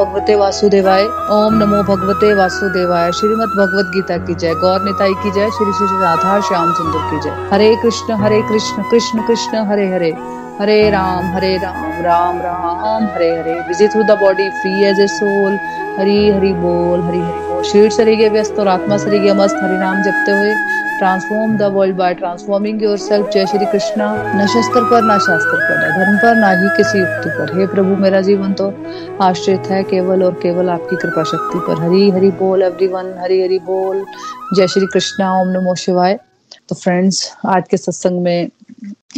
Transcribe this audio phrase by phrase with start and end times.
[0.00, 5.50] भगवते वासुदेवाय। ओम नमो भगवते वासुदेवाय। श्रीमद भगवत गीता की जय। गौर निताई की जय।
[5.50, 10.10] श्री श्री राधा श्याम सुंदर की जय। Hare Krishna Hare Krishna Krishna Krishna, Hare Hare.
[10.60, 13.06] Hare Ram Hare Ram Ram Ram.
[13.14, 13.60] Hare Hare.
[13.68, 15.58] Visit through the body free as a soul
[16.00, 20.02] Hari Hari बोल, हरी हरि बोल। शरीर शरीर व्यस्त और आत्मा शरीर मस्त हरि नाम
[20.02, 20.54] जपते हुए।
[21.00, 25.76] Transform the world by transforming yourself जय श्री कृष्णा। न शस्त्र पर, ना शास्त्र पर,
[25.78, 28.72] न धर्म पर, ना ही किसी युक्ति पर। हे प्रभु, मेरा जीवन तो
[29.22, 33.42] आश्रित है केवल और केवल आपकी कृपा शक्ति पर। हरी हरी बोल एवरी वन हरी
[33.42, 34.04] हरी बोल।
[34.54, 36.18] जय श्री कृष्णा, ओम नमो शिवाय।
[36.70, 38.50] तो फ्रेंड्स आज के सत्संग में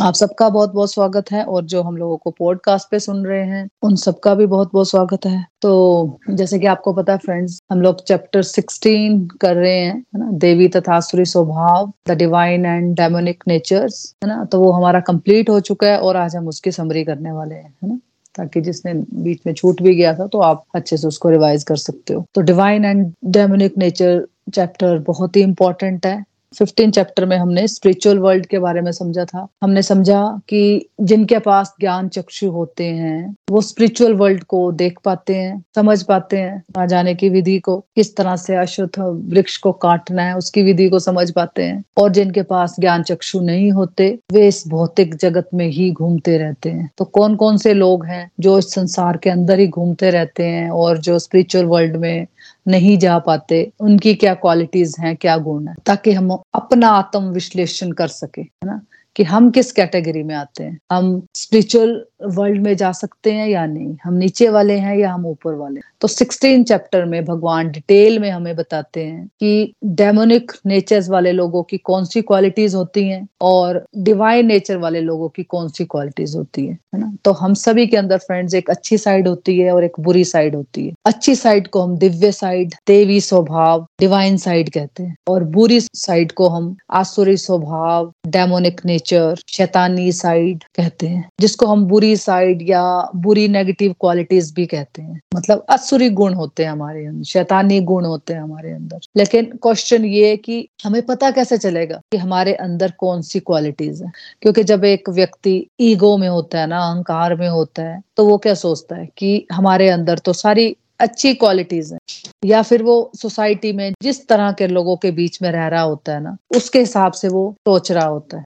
[0.03, 3.45] आप सबका बहुत बहुत स्वागत है और जो हम लोगों को पॉडकास्ट पे सुन रहे
[3.45, 7.63] हैं, उन सबका भी बहुत बहुत स्वागत है। तो जैसे कि आपको पता है फ्रेंड्स
[7.73, 10.05] हम लोग चैप्टर 16 कर रहे हैं
[10.39, 14.45] देवी तथा स्वभाव the divine and demonic natures है ना?
[14.45, 17.75] तो वो हमारा कंप्लीट हो चुका है और आज हम उसकी समरी करने वाले हैं,
[17.83, 17.99] है ना?
[18.35, 21.77] ताकि जिसने बीच में छूट भी गया था तो आप अच्छे से उसको रिवाइज कर
[21.77, 27.37] सकते हो। तो divine and demonic nature chapter बहुत ही इंपॉर्टेंट है। फिफ्टीन चैप्टर में
[27.37, 32.51] हमने स्पिरिचुअल वर्ल्ड के बारे में समझा था। हमने समझा कि जिनके पास ज्ञान चक्षु
[32.51, 37.29] होते हैं, वो स्पिरिचुअल वर्ल्ड को देख पाते हैं, समझ पाते हैं वहाँ जाने की
[37.29, 38.99] विधि को किस तरह से अशुद्ध
[39.33, 43.41] वृक्ष को काटना है, उसकी विधि को समझ पाते हैं। और जिनके पास ज्ञान चक्षु
[43.41, 47.75] नहीं होते, वे इस भौतिक जगत में ही घूमते रहते हैं। तो कौन कौन से
[47.75, 51.97] लोग हैं जो इस संसार के अंदर ही घूमते रहते हैं और जो स्पिरिचुअल वर्ल्ड
[51.97, 52.27] में
[52.69, 57.93] नहीं जा पाते, उनकी क्या क्वालिटीज हैं, क्या गुण है, ताकि हम अपना आत्म विश्लेषण
[57.93, 58.81] कर सके, है ना?
[59.17, 60.79] कि हम किस कैटेगरी में आते हैं?
[60.93, 63.97] हम स्पिरिचुअल वर्ल्ड में जा सकते हैं या नहीं?
[64.05, 65.91] हम नीचे वाले हैं या हम ऊपर वाले हैं?
[66.01, 71.63] तो सिक्सटीन चैप्टर में भगवान डिटेल में हमें बताते हैं कि डेमोनिक नेचर्स वाले लोगों
[71.63, 76.37] की कौन सी क्वालिटीज होती हैं और डिवाइन नेचर वाले लोगों की कौन सी क्वालिटीज
[76.37, 77.13] होती है है ना?
[77.25, 80.55] तो हम सभी के अंदर फ्रेंड्स एक अच्छी साइड होती है और एक बुरी साइड
[80.55, 85.45] होती है। अच्छी साइड को हम दिव्य साइड देवी स्वभाव डिवाइन साइड कहते हैं और
[85.45, 92.12] बुरी साइड को हम आसुरी स्वभाव डेमोनिक नेचर शैतानी साइड कहते हैं, जिसको हम बुरी
[92.17, 92.83] साइड या
[93.17, 98.05] बुरी नेगेटिव क्वालिटीज भी कहते हैं। मतलब असुरी गुण होते हैं हमारे अंदर, शैतानी गुण
[98.05, 102.55] होते हैं हमारे अंदर। लेकिन क्वेश्चन ये है कि हमें पता कैसे चलेगा कि हमारे
[102.55, 104.11] अंदर कौन सी क्वालिटीज है?
[104.43, 108.39] क्योंकि जब एक व्यक्ति ईगो में होता है ना, अहंकार में होता है तो वो
[108.39, 111.99] क्या सोचता है कि हमारे अंदर तो सारी अच्छी क्वालिटीज हैं।
[112.45, 116.13] या फिर वो सोसाइटी में जिस तरह के लोगों के बीच में रह रहा होता
[116.13, 118.45] है ना, उसके हिसाब से वो सोच रहा होता है।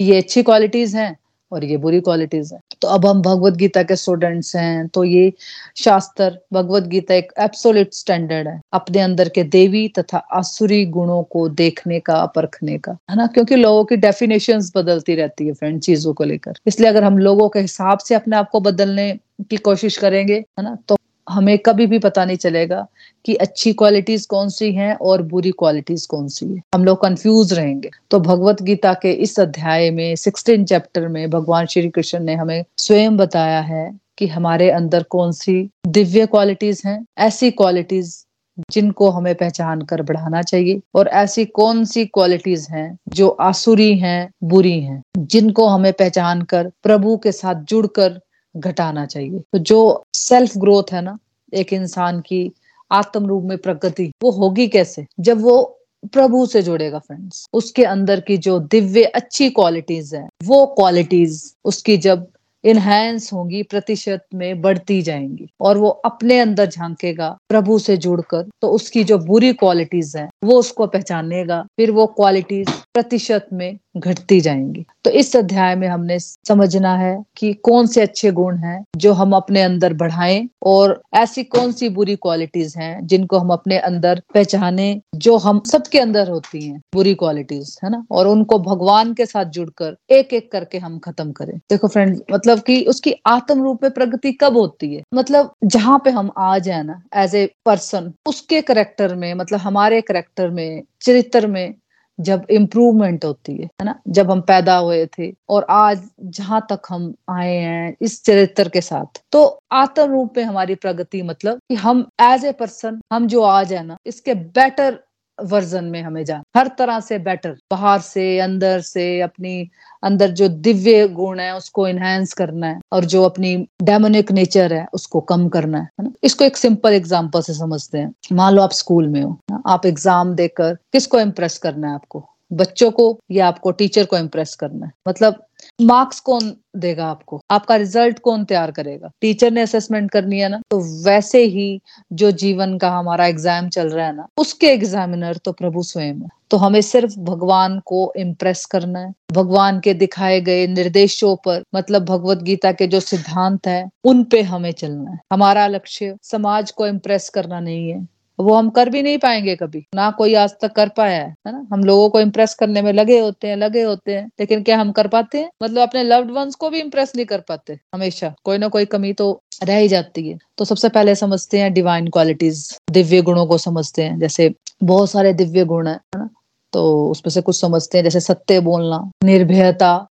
[0.00, 1.16] ये अच्छी क्वालिटीज हैं
[1.52, 5.32] और ये बुरी क्वालिटीज है। तो अब हम भगवत गीता के स्टूडेंट्स हैं तो ये
[5.76, 11.48] शास्त्र, भगवत गीता एक एब्सोल्यूट स्टैंडर्ड है, अपने अंदर के देवी तथा आसुरी गुणों को
[11.48, 13.26] देखने का, परखने का। है ना?
[13.26, 17.48] क्योंकि लोगों की डेफिनेशन बदलती रहती है फ्रेंड चीज़ों को लेकर। इसलिए अगर हम लोगों
[17.48, 19.12] के हिसाब से अपने आप को बदलने
[19.50, 20.76] की कोशिश करेंगे, है ना?
[20.88, 20.96] तो
[21.28, 22.86] हमें कभी भी पता नहीं चलेगा
[23.24, 27.52] कि अच्छी क्वालिटीज कौन सी हैं और बुरी क्वालिटीज कौन सी है। हम लोग कंफ्यूज
[27.52, 32.34] रहेंगे। तो भगवत गीता के इस अध्याय में सिक्सटीन चैप्टर में भगवान श्री कृष्ण ने
[32.34, 38.24] हमें स्वयं बताया है कि हमारे अंदर कौन सी दिव्य क्वालिटीज हैं, ऐसी क्वालिटीज
[38.70, 44.30] जिनको हमें पहचान कर बढ़ाना चाहिए और ऐसी कौन सी क्वालिटीज हैं जो आसुरी हैं,
[44.44, 48.20] बुरी हैं, जिनको हमें पहचान कर प्रभु के साथ जुड़कर
[48.56, 51.18] घटाना चाहिए। तो जो सेल्फ ग्रोथ है ना,
[51.54, 52.52] एक इंसान की
[52.90, 55.06] आत्म रूप में प्रगति, वो होगी कैसे?
[55.20, 55.78] जब वो
[56.12, 61.96] प्रभु से जुड़ेगा फ्रेंड्स उसके अंदर की जो दिव्य अच्छी क्वालिटीज है, वो क्वालिटीज उसकी
[61.96, 62.26] जब
[62.64, 68.68] इनहेंस होंगी, प्रतिशत में बढ़ती जाएँगी और वो अपने अंदर झांकेगा, प्रभु से जुड़कर तो
[68.68, 74.84] उसकी जो बुरी क्वालिटीज हैं, वो उसको पहचानेगा, फिर वो क्वालिटीज प्रतिशत में घटती जाएँगी।
[75.04, 79.32] तो इस अध्याय में हमने समझना है कि कौन से अच्छे गुण हैं जो हम
[79.32, 85.00] अपने अंदर बढ़ाएँ और ऐसी कौन सी बुरी क्वालिटीज हैं जिनको हम अपने अंदर पहचाने
[85.14, 88.04] जो हम सबके अंदर होती हैं, बुरी क्वालिटीज है ना?
[88.10, 92.60] और उनको भगवान के साथ जुड़कर एक एक करके हम खत्म करें। देखो फ्रेंड मतलब
[92.60, 95.02] कि उसकी आत्म रूप में प्रगति कब होती है?
[95.14, 100.00] मतलब जहाँ पे हम आ जाए ना एज ए पर्सन उसके करेक्टर में मतलब हमारे
[100.00, 101.74] करेक्टर में, चरित्र में
[102.18, 103.94] जब इम्प्रूवमेंट होती है है ना?
[104.08, 108.80] जब हम पैदा हुए थे और आज जहाँ तक हम आए हैं इस चरित्र के
[108.80, 113.42] साथ तो आत्म रूप में हमारी प्रगति मतलब कि हम एज ए पर्सन हम जो
[113.42, 114.98] आज है ना, इसके बेटर
[115.42, 119.70] वर्जन में हमें जाना। हर तरह से बेटर बाहर से, अंदर से, अपनी,
[120.02, 124.86] अंदर जो दिव्य गुण है, उसको इनहेंस करना है और जो अपनी डेमोनिक नेचर है,
[124.94, 126.12] उसको कम करना है ना?
[126.24, 130.34] इसको एक सिंपल एग्जांपल से समझते हैं। मान लो आप स्कूल में हो आप एग्ज़ाम
[130.34, 132.28] देकर किसको इम्प्रेस करना है आपको?
[132.52, 134.92] बच्चों को या आपको टीचर को इम्प्रेस करना है?
[135.08, 135.44] मतलब
[135.82, 137.40] मार्क्स कौन देगा आपको?
[137.50, 139.10] आपका रिज़ल्ट कौन तैयार करेगा?
[139.20, 141.80] टीचर ने असेसमेंट करनी है ना तो वैसे ही
[142.12, 146.28] जो जीवन का हमारा एग्ज़ाम चल रहा है ना, उसके एग्जामिनर तो प्रभु स्वयं है।
[146.50, 152.04] तो हमें सिर्फ़ भगवान को इम्प्रेस करना है। भगवान के दिखाए गए निर्देशों पर मतलब
[152.04, 156.86] भगवत गीता के जो सिद्धांत है, उन पे हमें चलना है। हमारा लक्ष्य समाज को
[156.86, 158.06] इम्प्रेस करना नहीं है।
[158.40, 161.52] वो हम कर भी नहीं पाएँगे कभी। ना कोई आज तक कर पाया है है
[161.52, 161.66] ना?
[161.72, 164.92] हम लोगों को इम्प्रेस करने में लगे होते हैं, लगे होते हैं, लेकिन क्या हम
[164.92, 165.50] कर पाते हैं?
[165.62, 169.12] मतलब अपने लव्ड वंस को भी इम्प्रेस नहीं कर पाते हमेशा। कोई ना कोई कमी
[169.12, 173.58] तो रह ही जाती है। तो सबसे पहले समझते हैं डिवाइन क्वालिटीज दिव्य गुणों को
[173.58, 176.30] समझते हैं। जैसे बहुत सारे दिव्य गुण है ना?
[176.72, 180.06] तो उसमें से कुछ समझते हैं, जैसे सत्य बोलना, निर्भयता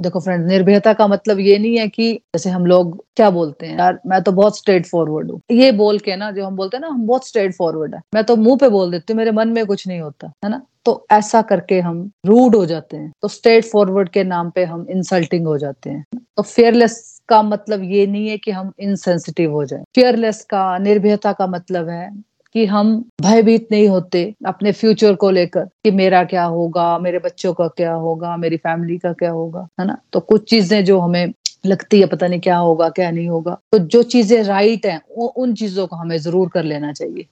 [0.00, 3.78] देखो फ्रेंड निर्भयता का मतलब ये नहीं है कि जैसे हम लोग क्या बोलते हैं,
[3.78, 6.82] यार, मैं तो बहुत स्ट्रेट फॉरवर्ड हूँ। ये बोल के ना, जो हम बोलते हैं
[6.82, 9.48] ना, हम बहुत स्ट्रेट फॉरवर्ड है। मैं तो मुँह पे बोल देती हूँ, मेरे मन
[9.48, 10.62] में कुछ नहीं होता, है ना?
[10.84, 14.86] तो ऐसा करके हम रूड हो जाते हैं। तो स्ट्रेट फॉरवर्ड के नाम पे हम
[14.90, 16.04] इंसल्टिंग हो जाते हैं।
[16.36, 21.32] तो फेयरलेस का मतलब ये नहीं है कि हम इनसेंसिटिव हो जाए। फेयरलेस का, निर्भयता
[21.32, 22.10] का मतलब है
[22.58, 22.88] कि हम
[23.22, 27.92] भयभीत नहीं होते अपने फ्यूचर को लेकर कि मेरा क्या होगा, मेरे बच्चों का क्या
[27.94, 29.96] होगा, मेरी फैमिली का क्या होगा, है ना?
[30.12, 31.32] तो कुछ चीज़ें जो हमें
[31.66, 35.26] लगती है, पता नहीं क्या होगा, क्या नहीं होगा तो जो चीज़ें राइट हैं वो
[35.26, 37.26] उन चीज़ों को हमें ज़रूर कर लेना चाहिए।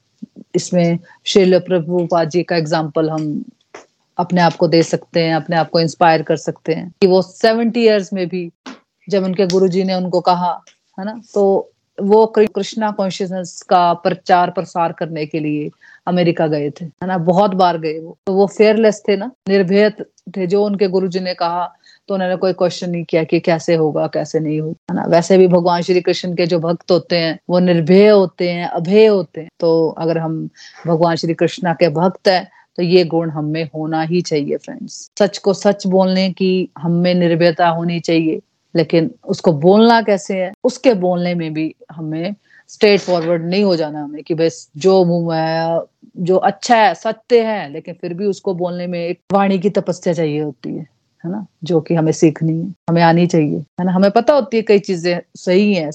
[0.55, 3.45] इसमें शिल प्रभुपाद जी का एग्ज़ाम्पल हम
[4.19, 7.23] अपने आप को दे सकते हैं, अपने आप को इंस्पायर कर सकते हैं। कि वो
[7.23, 8.51] सेवेंटी ईयर्स में भी
[9.09, 10.61] जब उनके गुरुजी ने उनको कहा,
[10.99, 11.21] है ना?
[11.35, 15.71] तो वो कृष्णा कॉन्शियसनेस का प्रचार प्रसार करने के लिए
[16.07, 17.19] अमेरिका गए थे, है ना?
[17.19, 19.31] बहुत बार गए वो। तो वो फेयरलेस थे ना?
[19.49, 19.91] निर्भय
[20.37, 21.67] थे। जो उनके गुरु जी ने कहा
[22.09, 25.05] तो उन्होंने कोई क्वेश्चन नहीं किया कि कैसे होगा, कैसे नहीं होगा, है ना?
[25.07, 29.07] वैसे भी भगवान श्री कृष्ण के जो भक्त होते हैं, वो निर्भय होते हैं, अभय
[29.07, 30.49] होते हैं। तो अगर हम
[30.87, 35.39] भगवान श्री कृष्णा के भक्त हैं तो ये गुण हमें होना ही चाहिए फ्रेंड्स सच
[35.39, 38.41] को सच बोलने की हमें निर्भयता होनी चाहिए।
[38.77, 40.53] लेकिन उसको बोलना कैसे है?
[40.65, 42.35] उसके बोलने में भी हमें
[42.69, 45.81] स्ट्रेट फॉरवर्ड नहीं हो जाना हमें कि भाई जो मुँह है,
[46.17, 50.13] जो अच्छा है, सत्य है, लेकिन फिर भी उसको बोलने में एक वाणी की तपस्या
[50.13, 50.87] चाहिए होती है
[51.25, 51.47] है ना?
[51.65, 53.93] जो कि हमें सीखनी है, हमें आनी चाहिए, है ना?
[53.93, 55.91] हमें पता होती है कई चीज़ें सही है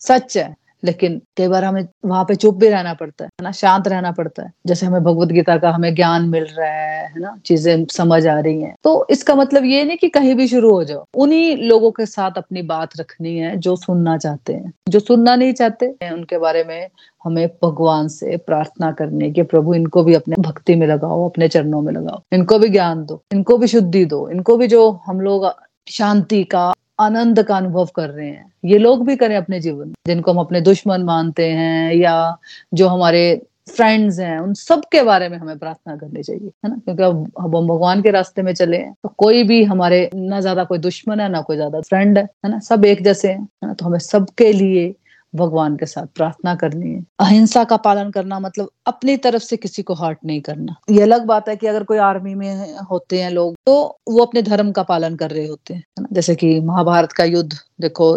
[0.00, 3.52] सच है लेकिन कई बार हमें वहाँ पे चुप भी रहना पड़ता है ना?
[3.52, 7.20] शांत रहना पड़ता है। जैसे हमें भगवत गीता का हमें ज्ञान मिल रहा है है
[7.20, 7.36] ना?
[7.46, 10.84] चीज़ें समझ आ रही हैं। तो इसका मतलब ये नहीं कि कहीं भी शुरू हो
[10.84, 15.36] जाओ। उन्हीं लोगों के साथ अपनी बात रखनी है जो सुनना चाहते हैं। जो सुनना
[15.36, 16.88] नहीं चाहते, उनके बारे में
[17.24, 21.82] हमें भगवान से प्रार्थना करनी कि प्रभु, इनको भी अपने भक्ति में लगाओ, अपने चरणों
[21.82, 25.52] में लगाओ। इनको भी ज्ञान दो, इनको भी शुद्धि दो, इनको भी जो हम लोग
[25.88, 30.32] शांति का आनंद का अनुभव कर रहे हैं। ये लोग भी करें अपने जीवन, जिनको
[30.32, 32.36] हम अपने दुश्मन मानते हैं या
[32.74, 33.24] जो हमारे
[33.68, 36.76] फ्रेंड्स हैं, उन सब के बारे में हमें प्रार्थना करनी चाहिए, है ना?
[36.76, 40.64] क्योंकि अब हम भगवान के रास्ते में चले हैं तो कोई भी हमारे, ना ज़्यादा
[40.64, 42.58] कोई दुश्मन है, ना कोई ज़्यादा फ्रेंड है है ना?
[42.60, 43.74] सब एक जैसे हैं, है ना?
[43.74, 44.94] तो हमें सबके लिए
[45.34, 49.82] भगवान के साथ प्रार्थना करनी है। अहिंसा का पालन करना मतलब अपनी तरफ़ से किसी
[49.82, 53.30] को हर्ट नहीं करना। ये अलग बात है कि अगर कोई आर्मी में होते हैं
[53.30, 53.74] लोग तो
[54.08, 58.16] वो अपने धर्म का पालन कर रहे होते हैं जैसे कि महाभारत का युद्ध, देखो,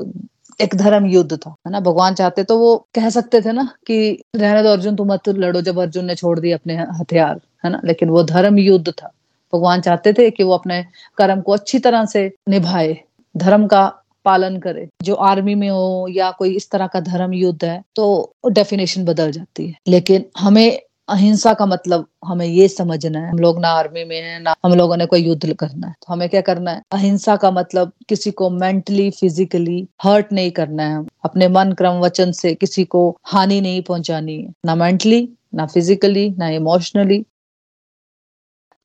[0.62, 1.80] एक धर्म युद्ध था, है ना?
[1.80, 5.62] भगवान चाहते तो वो कह सकते थे ना कि रहने दो अर्जुन, तुम मत लड़ो
[5.62, 7.82] जब अर्जुन ने छोड़ दिए अपने हथियार, है ना?
[7.86, 9.12] लेकिन वो धर्म युद्ध था।
[9.54, 10.86] भगवान चाहते थे कि वो अपने
[11.18, 12.98] कर्म को अच्छी तरह से निभाए।
[13.36, 13.84] धर्म का
[14.26, 18.34] पालन करे। जो आर्मी में हो या कोई इस तरह का धर्म युद्ध है तो
[18.52, 23.60] डेफिनेशन बदल जाती है। लेकिन हमें अहिंसा का मतलब हमें ये समझना है, हम लोग
[23.60, 26.42] ना आर्मी में है, ना हम लोगों ने कोई युद्ध करना है। तो हमें क्या
[26.42, 26.82] करना है?
[26.92, 32.32] अहिंसा का मतलब किसी को मेंटली फिजिकली हर्ट नहीं करना है। अपने मन क्रम वचन
[32.32, 37.24] से किसी को हानि नहीं पहुंचानी है। ना मेंटली ना फिजिकली ना इमोशनली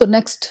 [0.01, 0.47] तो नेक्स्ट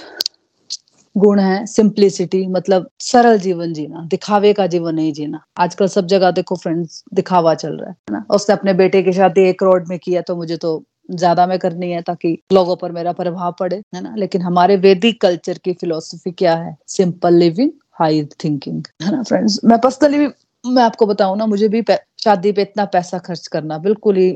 [1.16, 6.32] गुण है सिंप्लिसिटी मतलब सरल जीवन जीना, दिखावे का जीवन नहीं जीना। आजकल सब जगह
[6.32, 8.26] देखो फ्रेंड्स दिखावा चल रहा है ना?
[8.32, 11.92] उसने अपने बेटे की शादी एक करोड़ में किया तो मुझे तो ज़्यादा में करनी
[11.92, 14.14] है ताकि लोगों पर मेरा प्रभाव पड़े, है ना?
[14.18, 16.76] लेकिन हमारे वैदिक कल्चर की फिलोसफी क्या है?
[16.88, 20.28] सिंपल लिविंग हाई थिंकिंग है ना फ्रेंड्स मैं पर्सनली भी,
[20.66, 21.84] मैं आपको बताऊँ ना, मुझे भी
[22.24, 24.32] शादी पे इतना पैसा खर्च करना बिल्कुल ही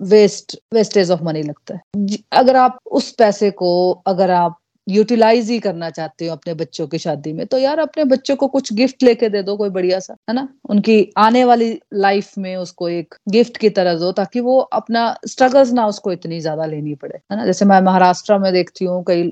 [0.00, 4.58] वेस्ट वेस्टेज ऑफ़ मनी लगता है। अगर आप उस पैसे को, अगर आप
[4.88, 8.46] यूटिलाइज ही करना चाहते हो अपने बच्चों की शादी में तो यार अपने बच्चों को
[8.48, 10.48] कुछ गिफ्ट लेके दे दो कोई बढ़िया सा, है ना?
[10.70, 15.72] उनकी आने वाली लाइफ में उसको एक गिफ्ट की तरह दो, ताकि वो अपना स्ट्रगल्स
[15.72, 17.44] ना उसको इतनी ज़्यादा लेनी पड़े, है ना?
[17.46, 19.30] जैसे मैं महाराष्ट्र में देखती हूँ कई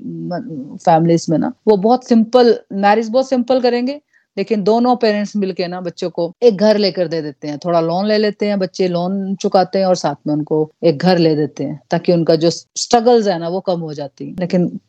[0.85, 3.99] फैमिलीज़ में ना, वो बहुत सिंपल मैरिज बहुत सिंपल करेंगे,
[4.37, 8.05] लेकिन दोनों पेरेंट्स मिलके ना बच्चों को एक घर लेकर दे देते हैं, थोड़ा लोन
[8.05, 11.63] ले लेते हैं, बच्चे लोन चुकाते हैं और साथ में उनको एक घर ले देते
[11.63, 14.79] हैं, ताकि उनका जो स्ट्रगल्स है ना वो कम हो जाती है। लेकिन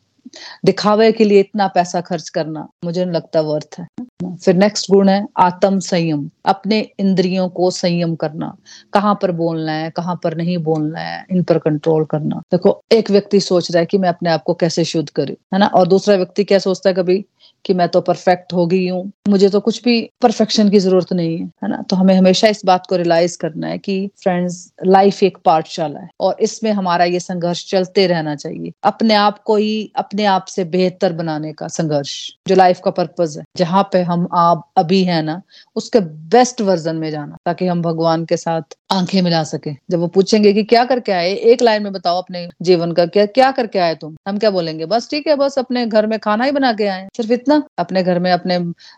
[0.65, 3.87] दिखावे के लिए इतना पैसा खर्च करना मुझे नहीं लगता वर्थ है।
[4.35, 8.55] फिर नेक्स्ट गुण है आत्म संयम, अपने इंद्रियों को संयम करना।
[8.93, 13.11] कहाँ पर बोलना है, कहाँ पर नहीं बोलना है, इन पर कंट्रोल करना। देखो, एक
[13.11, 15.65] व्यक्ति सोच रहा है कि मैं अपने आप को कैसे शुद्ध करूँ, है ना?
[15.65, 17.25] और दूसरा व्यक्ति क्या सोचता है कभी?
[17.65, 21.37] कि मैं तो परफेक्ट हो गई हूँ। मुझे तो कुछ भी परफेक्शन की ज़रूरत नहीं
[21.37, 21.81] है है ना?
[21.89, 26.09] तो हमें हमेशा इस बात को रियलाइज़ करना है कि फ्रेंड्स लाइफ एक पाठशाला है
[26.19, 30.63] और इसमें हमारा ये संघर्ष चलते रहना चाहिए। अपने आप को ही अपने आप से
[30.65, 35.21] बेहतर बनाने का संघर्ष, जो लाइफ का पर्पज है। जहाँ पे हम आप अभी है
[35.21, 35.41] ना,
[35.75, 35.99] उसके
[36.29, 38.61] बेस्ट वर्जन में जाना, ताकि हम भगवान के साथ
[38.91, 41.33] आँखें मिला सके। जब वो पूछेंगे कि क्या करके आए?
[41.33, 44.15] एक लाइन में बताओ अपने जीवन का, क्या क्या करके आए तुम?
[44.27, 44.85] हम क्या बोलेंगे?
[44.85, 48.03] बस ठीक है, बस अपने घर में खाना ही बना के आए सिर्फ़ इतना अपने
[48.03, 48.55] घर में, अपने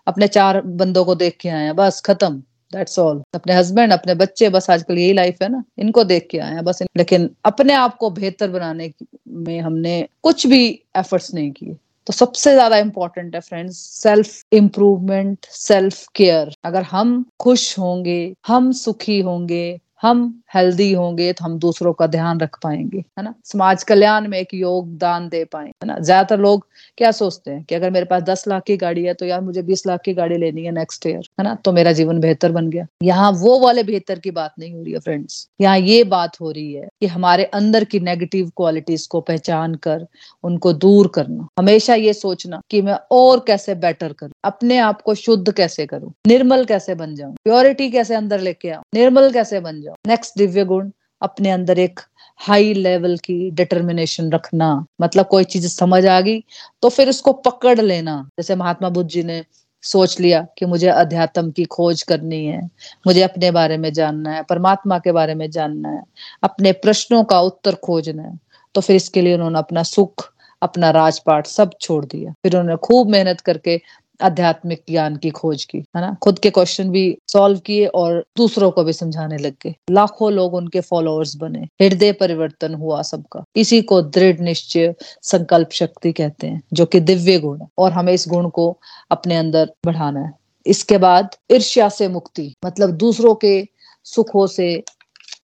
[0.08, 2.44] अपने चार बंदों को देख के आए हैं, बस खत्म
[2.74, 6.40] दैट्स ऑल अपने हस्बैंड अपने बच्चे, बस आजकल यही लाइफ है ना, इनको देख के
[6.40, 8.92] आए हैं, बस लेकिन अपने आप को बेहतर बनाने
[9.28, 10.68] में हमने कुछ भी
[10.98, 11.76] एफर्ट्स नहीं किए।
[12.08, 18.72] तो सबसे ज़्यादा इंपॉर्टेंट है friends self improvement self care अगर हम खुश होंगे, हम
[18.72, 20.24] सुखी होंगे हम
[20.56, 23.34] हेल्दी होंगे तो हम दूसरों का ध्यान रख पाएँगे, है ना?
[23.46, 25.98] समाज कल्याण में एक योगदान दे पाए, है ना?
[26.00, 26.66] ज़्यादातर लोग
[26.98, 29.62] क्या सोचते हैं कि अगर मेरे पास दस लाख की गाड़ी है तो यार मुझे
[29.62, 31.54] बीस लाख की गाड़ी लेनी है नेक्स्ट ईयर है ना?
[31.56, 34.94] तो मेरा जीवन बेहतर बन गया। यहाँ वो वाले बेहतर की बात नहीं हो रही
[34.94, 39.22] है फ्रेंड्स यहाँ ये बात हो रही है कि हमारे अंदर की नेगेटिव क्वालिटीज को
[39.22, 40.06] पहचान कर,
[40.44, 45.16] उनको दूर करना। हमेशा ये सोचना कि मैं और कैसे बेटर करूँ, अपने आप को
[45.16, 49.82] शुद्ध कैसे करूँ, निर्मल कैसे बन जाऊँ प्योरिटी कैसे अंदर लेके आऊँ, निर्मल कैसे बन
[49.82, 50.90] जाऊँ। नेक्स्ट दिव्य गुण
[51.22, 52.00] अपने अंदर एक
[52.40, 56.44] हाई लेवल की डिटर्मिनेशन रखना। मतलब कोई चीज़ समझ आ गई
[56.82, 59.44] तो फिर उसको पकड़ लेना। जैसे महात्मा बुद्ध जी ने
[59.84, 62.62] सोच लिया कि मुझे अध्यात्म की खोज करनी है,
[63.08, 66.04] मुझे अपने बारे में जानना है, परमात्मा के बारे में जानना है,
[66.44, 68.40] अपने प्रश्नों का उत्तर खोजना है।
[68.76, 70.30] तो फिर इसके लिए उन्होंने अपना सुख,
[70.62, 73.82] अपना राजपाट सब छोड़ दिया। फिर उन्होंने खूब मेहनत करके
[74.22, 76.18] आध्यात्मिक ज्ञान की खोज की, है ना?
[76.22, 80.54] खुद के क्वेश्चन भी सॉल्व किए और दूसरों को भी समझाने लग गए। लाखों लोग
[80.54, 86.62] उनके फॉलोअर्स बने। हृदय परिवर्तन हुआ सबका। इसी को दृढ़ निश्चय संकल्प शक्ति कहते हैं,
[86.74, 88.78] जो कि दिव्य गुण है और हमें इस गुण को
[89.12, 90.34] अपने अंदर बढ़ाना है।
[90.66, 93.68] इसके बाद ईर्ष्या से मुक्ति मतलब दूसरों के
[94.04, 94.84] सुखों से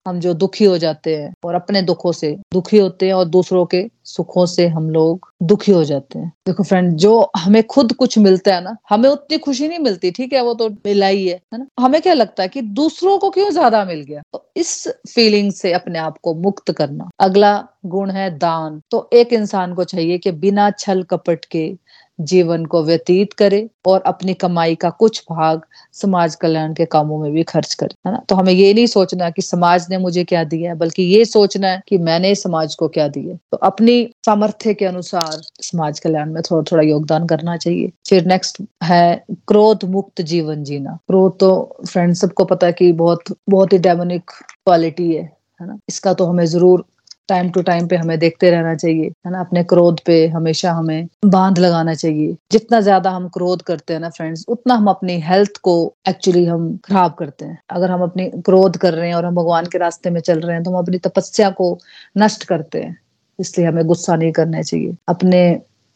[0.07, 3.65] हम जो दुखी हो जाते हैं और अपने दुखों से दुखी होते हैं और दूसरों
[3.67, 8.19] के सुखों से हम लोग दुखी हो जाते हैं। देखो फ्रेंड जो हमें खुद कुछ
[8.19, 10.43] मिलता है ना, हमें उतनी खुशी नहीं मिलती, ठीक है?
[10.43, 11.67] वो तो मिला ही, है ना?
[11.81, 14.23] हमें क्या लगता है कि दूसरों को क्यों ज़्यादा मिल गया?
[14.33, 19.33] तो इस फीलिंग से अपने आप को मुक्त करना। अगला गुण है दान। तो एक
[19.33, 21.67] इंसान को चाहिए कि बिना छल कपट के
[22.19, 25.61] जीवन को व्यतीत करे और अपनी कमाई का कुछ भाग
[25.95, 28.23] समाज कल्याण के कामों में भी खर्च करे, है ना?
[28.29, 31.69] तो हमें ये नहीं सोचना कि समाज ने मुझे क्या दिया है, बल्कि ये सोचना
[31.69, 36.43] है कि मैंने समाज को क्या दिया तो अपनी सामर्थ्य के अनुसार समाज कल्याण में
[36.43, 42.15] थोड़ा थोड़ा योगदान करना चाहिए। फिर नेक्स्ट है क्रोध मुक्त जीवन जीना। क्रोध तो फ्रेंड
[42.15, 45.23] सबको पता है कि बहुत बहुत ही डेमोनिक क्वालिटी है
[45.61, 45.79] है ना?
[45.89, 46.85] इसका तो हमें ज़रूर
[47.29, 49.41] टाइम टू टाइम पे हमें देखते रहना चाहिए, है ना?
[49.41, 54.09] अपने क्रोध पे हमेशा हमें बाँध लगाना चाहिए। जितना ज़्यादा हम क्रोध करते हैं ना
[54.11, 55.77] फ्रेंड्स उतना हम अपनी हेल्थ को
[56.09, 59.67] एक्चुअली हम खराब करते हैं। अगर हम अपनी क्रोध कर रहे हैं और हम भगवान
[59.67, 61.79] के रास्ते में चल रहे हैं तो हम अपनी तपस्या को
[62.19, 62.97] नष्ट करते हैं।
[63.39, 65.41] इसलिए हमें गुस्सा नहीं करना चाहिए। अपने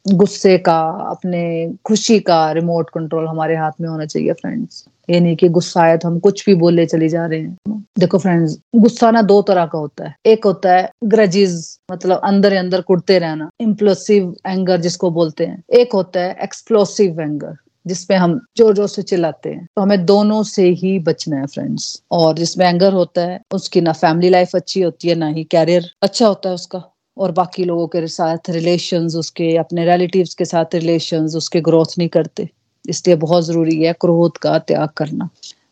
[0.05, 0.81] गुस्से का,
[1.11, 5.81] अपने खुशी का रिमोट कंट्रोल हमारे हाथ में होना चाहिए फ्रेंड्स ये नहीं कि गुस्सा
[5.83, 9.41] आया तो हम कुछ भी बोले चले जा रहे हैं। देखो फ्रेंड्स गुस्सा ना दो
[9.43, 14.35] तरह का होता है। एक होता है ग्रजिज मतलब अंदर ही अंदर कुटते रहना इम्प्लोसिव
[14.47, 19.51] एंगर जिसको बोलते हैं। एक होता है एक्सप्लोसिव एंगर जिसमें हम ज़ोर ज़ोर से चिल्लाते
[19.51, 23.81] हैं। तो हमें दोनों से ही बचना है फ्रेंड्स और जिसमें एंगर होता है, उसकी
[23.81, 26.83] ना फैमिली लाइफ अच्छी होती है, ना ही कैरियर अच्छा होता है उसका।
[27.21, 32.09] और बाकी लोगों के साथ रिलेशन उसके अपने रिलेटिव्स के साथ रिलेशन उसके ग्रोथ नहीं
[32.09, 32.49] करते।
[32.89, 35.29] इसलिए बहुत ज़रूरी है क्रोध का त्याग करना।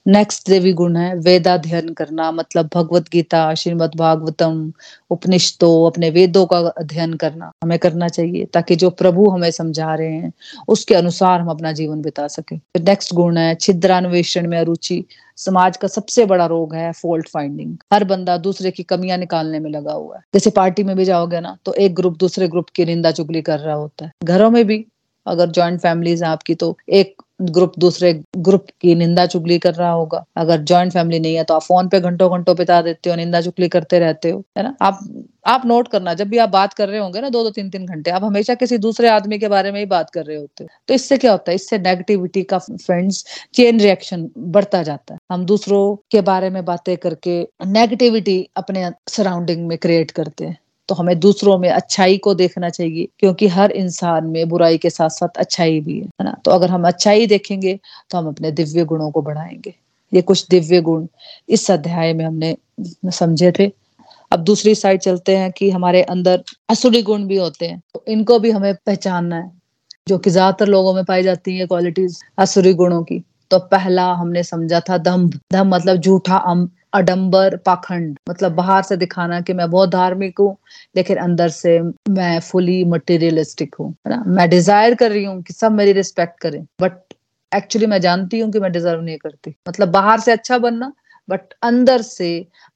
[0.08, 4.72] नेक्स्ट देवी गुण है, वेदाध्ययन करना मतलब भगवत गीता, श्रीमद भागवतम,
[5.10, 10.12] उपनिषदों, अपने वेदों का अध्ययन करना हमें करना चाहिए, ताकि जो प्रभु हमें समझा रहे
[10.12, 10.32] हैं,
[10.68, 15.04] उसके अनुसार हम अपना जीवन बिता सके। नेक्स्ट गुण है, छिद्रान्वेषण में अरुचि,
[15.36, 19.70] समाज का सबसे बड़ा रोग है फॉल्ट फाइंडिंग हर बंदा दूसरे की कमियाँ निकालने में
[19.70, 22.84] लगा हुआ है। जैसे पार्टी में भी जाओगे ना तो एक ग्रुप दूसरे ग्रुप की
[22.84, 24.84] निंदा चुगली कर रहा होता है। घरों में भी
[25.26, 29.90] अगर जॉइंट फैमिलीज़ है आपकी तो एक ग्रुप, दूसरे ग्रुप की निंदा चुगली कर रहा
[29.90, 33.16] होगा। अगर जॉइंट फैमिली नहीं है तो आप फ़ोन पे घंटों घंटों बिता देते हो,
[33.16, 34.74] निंदा चुगली करते रहते हो, है ना?
[34.82, 35.00] आप
[35.46, 37.86] आप नोट करना, जब भी आप बात कर रहे होंगे ना, दो दो तीन तीन
[37.86, 40.68] घंटे, आप हमेशा किसी दूसरे आदमी के बारे में ही बात कर रहे होते हो।
[40.88, 41.54] तो इससे क्या होता है?
[41.54, 46.96] इससे नेगेटिविटी का फ्रेंड्स चेन रिएक्शन बढ़ता जाता है। हम दूसरों के बारे में बातें
[46.96, 52.68] करके नेगेटिविटी अपने सराउंडिंग में क्रिएट करते हैं। तो हमें दूसरों में अच्छाई को देखना
[52.70, 56.34] चाहिए, क्योंकि हर इंसान में बुराई के साथ साथ अच्छाई भी है ना?
[56.44, 57.78] तो अगर हम अच्छाई देखेंगे
[58.10, 59.74] तो हम अपने दिव्य गुणों को बढ़ाएँगे।
[60.12, 61.06] ये कुछ दिव्य गुण
[61.48, 62.56] इस अध्याय में हमने
[63.12, 63.70] समझे थे।
[64.32, 68.38] अब दूसरी साइड चलते हैं कि हमारे अंदर असुरी गुण भी होते हैं तो इनको
[68.38, 69.50] भी हमें पहचानना है,
[70.08, 74.42] जो कि ज़्यादातर लोगों में पाई जाती है क्वालिटीज असुरी गुणों की। तो पहला हमने
[74.44, 76.36] समझा था दम्भ। दम मतलब झूठा
[76.92, 80.56] अडंबर पाखंड मतलब बाहर से दिखाना कि मैं बहुत धार्मिक हूँ,
[80.96, 84.22] लेकिन अंदर से मैं फुली मटेरियलिस्टिक हूँ, है ना?
[84.26, 86.92] मैं डिज़ायर कर रही हूँ कि सब मेरी रिस्पेक्ट करें बट
[87.52, 90.92] एक्चुअली मैं जानती हूँ कि मैं डिजर्व नहीं करती। मतलब बाहर से अच्छा बनना
[91.28, 92.28] बट अंदर से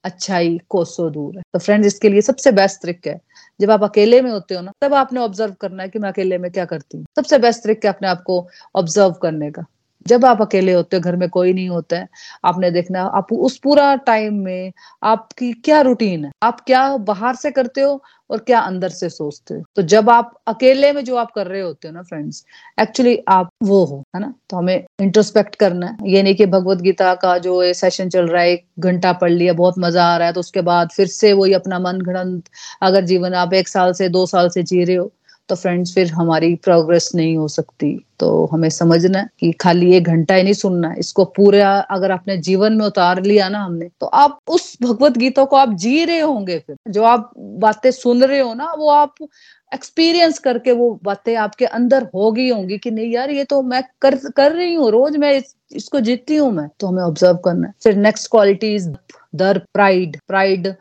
[0.04, 3.19] अच्छाई कोसो दूर है। तो फ्रेंड्स इसके लिए सबसे बेस्ट ट्रिक है,
[3.61, 6.38] जब आप अकेले में होते हो ना, तब आपने ऑब्ज़र्व करना है कि मैं अकेले
[6.38, 9.64] में क्या करती हूँ। सबसे बेस्ट ट्रिक है अपने आप को ऑब्ज़र्व करने का।
[10.09, 12.09] जब आप अकेले होते हो, घर में कोई नहीं होता है,
[12.44, 16.30] आपने देखना, आप उस पूरा टाइम में आपकी क्या रूटीन है?
[16.42, 19.62] आप क्या बाहर से करते हो और क्या अंदर से सोचते हो?
[19.76, 22.44] तो जब आप अकेले में जो आप कर रहे होते हो ना फ्रेंड्स
[22.78, 24.32] एक्चुअली आप वो हो, है ना?
[24.50, 28.26] तो हमें इंट्रोस्पेक्ट करना है। ये नहीं कि भगवत गीता का जो ये सेशन चल
[28.28, 31.06] रहा है, एक घंटा पढ़ लिया, बहुत मज़ा आ रहा है तो उसके बाद फिर
[31.09, 32.44] से वही अपना मन घड़ंत
[32.82, 35.12] अगर जीवन आप एक साल से, दो साल से जी रहे हो
[35.52, 40.35] तो फ्रेंड्स फिर हमारी प्रोग्रेस नहीं हो सकती। तो हमें समझना कि खाली एक घंटा
[40.35, 44.38] ही नहीं सुनना इसको पूरा अगर अपने जीवन में उतार लिया ना हमने तो आप
[44.49, 48.54] उस भगवत गीता को आप जी रहे होंगे फिर। जो आप बातें सुन रहे हो
[48.54, 49.14] ना वो आप
[49.73, 54.16] एक्सपीरियंस करके वो बातें आपके अंदर होगी होंगी कि नहीं यार ये तो मैं कर
[54.37, 57.75] कर रही हूँ रोज मैं इस, इसको जीतती हूँ मैं। तो हमें ऑब्ज़र्व करना है।
[57.82, 58.88] फिर नेक्स्ट क्वालिटीज
[59.35, 60.75] दर प्राइड प्राइड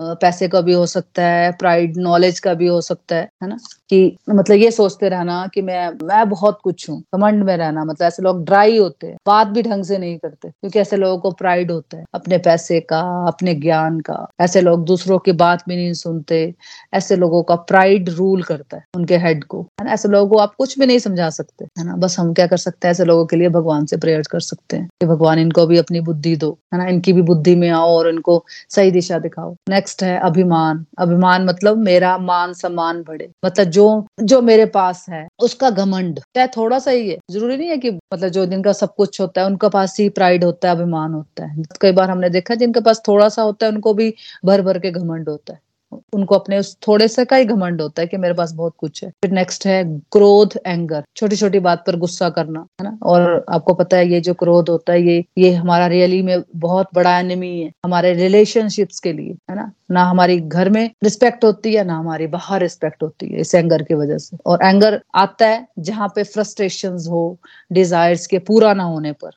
[0.00, 3.56] पैसे का भी हो सकता है प्राइड नॉलेज का भी हो सकता है है ना?
[3.90, 8.06] कि मतलब ये सोचते रहना कि मैं मैं बहुत कुछ हूँ कमंड में रहना मतलब
[8.06, 11.30] ऐसे लोग ड्राई होते हैं, बात भी ढंग से नहीं करते, क्योंकि ऐसे लोगों को
[11.30, 15.76] प्राइड होता है, अपने पैसे का, अपने ज्ञान का, ऐसे लोग दूसरों की बात भी
[15.76, 16.54] नहीं सुनते,
[16.94, 19.92] ऐसे लोगों का प्राइड रूल करता है, उनके हेड को, है ना?
[19.92, 21.96] ऐसे लोगों को आप कुछ भी नहीं समझा सकते, है ना?
[21.96, 24.76] बस हम क्या कर सकते हैं, ऐसे लोगों के लिए भगवान से प्रेयर कर सकते
[24.76, 26.86] हैं, कि भगवान इनको भी अपनी बुद्धि दो, है ना?
[26.86, 31.78] इनकी भी बुद्धि में आओ और इनको सही दिशा दिखाओ नेक्स्ट है, अभिमान। अभिमान मतलब
[31.78, 37.10] मेरा मान सम्मान बढ़े। मतलब जो जो मेरे पास है, उसका घमंड। थोड़ा सा ही
[37.10, 40.08] है। ज़रूरी नहीं है कि मतलब जो जिनका सब कुछ होता है, उनका पास ही
[40.08, 43.66] प्राइड होता है, अभिमान होता है। कई बार हमने देखा, जिनके पास थोड़ा सा होता
[43.66, 45.60] है, उनको भी भर भर के घमंड होता है।
[45.92, 49.04] उनको अपने उस थोड़े से का ही घमंड होता है कि मेरे पास बहुत कुछ
[49.04, 52.98] है। फिर नेक्स्ट है क्रोध एंगर छोटी छोटी बात पर गुस्सा करना, है ना?
[53.02, 56.88] और आपको पता है ये जो क्रोध होता है, ये ये हमारा रियली में बहुत
[56.94, 59.72] बड़ा एनिमी है, हमारे रिलेशनशिप्स के लिए, है ना?
[59.90, 63.82] ना हमारी घर में रिस्पेक्ट होती है, ना हमारी बाहर रिस्पेक्ट होती है, इस एंगर
[63.82, 67.38] की वजह से। और एंगर आता है जहाँ पे फ्रस्ट्रेशन हो
[67.72, 69.30] डिजायर्स के पूरा ना होने पर।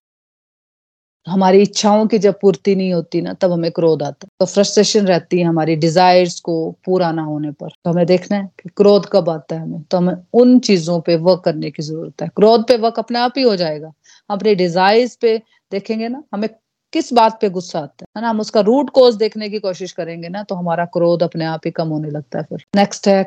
[1.27, 5.05] हमारी इच्छाओं की जब पूर्ति नहीं होती ना, तब हमें क्रोध आता। है तो फ्रस्ट्रेशन
[5.07, 9.05] रहती है हमारी डिजायर्स को पूरा ना होने पर। तो हमें देखना है कि क्रोध
[9.11, 12.67] कब आता है हमें। तो हमें उन चीज़ों पे वर्क करने की ज़रूरत है। क्रोध
[12.67, 13.91] पे वर्क अपने आप ही हो जाएगा।
[14.29, 15.37] अपने डिजायर्स पे
[15.71, 16.49] देखेंगे ना, हमें
[16.93, 18.21] किस बात पे गुस्सा आता है?
[18.21, 21.61] ना, हम उसका रूट कोज देखने की कोशिश करेंगे ना तो हमारा क्रोध अपने आप
[21.65, 23.23] ही कम होने लगता है फिर। नेक्स्ट है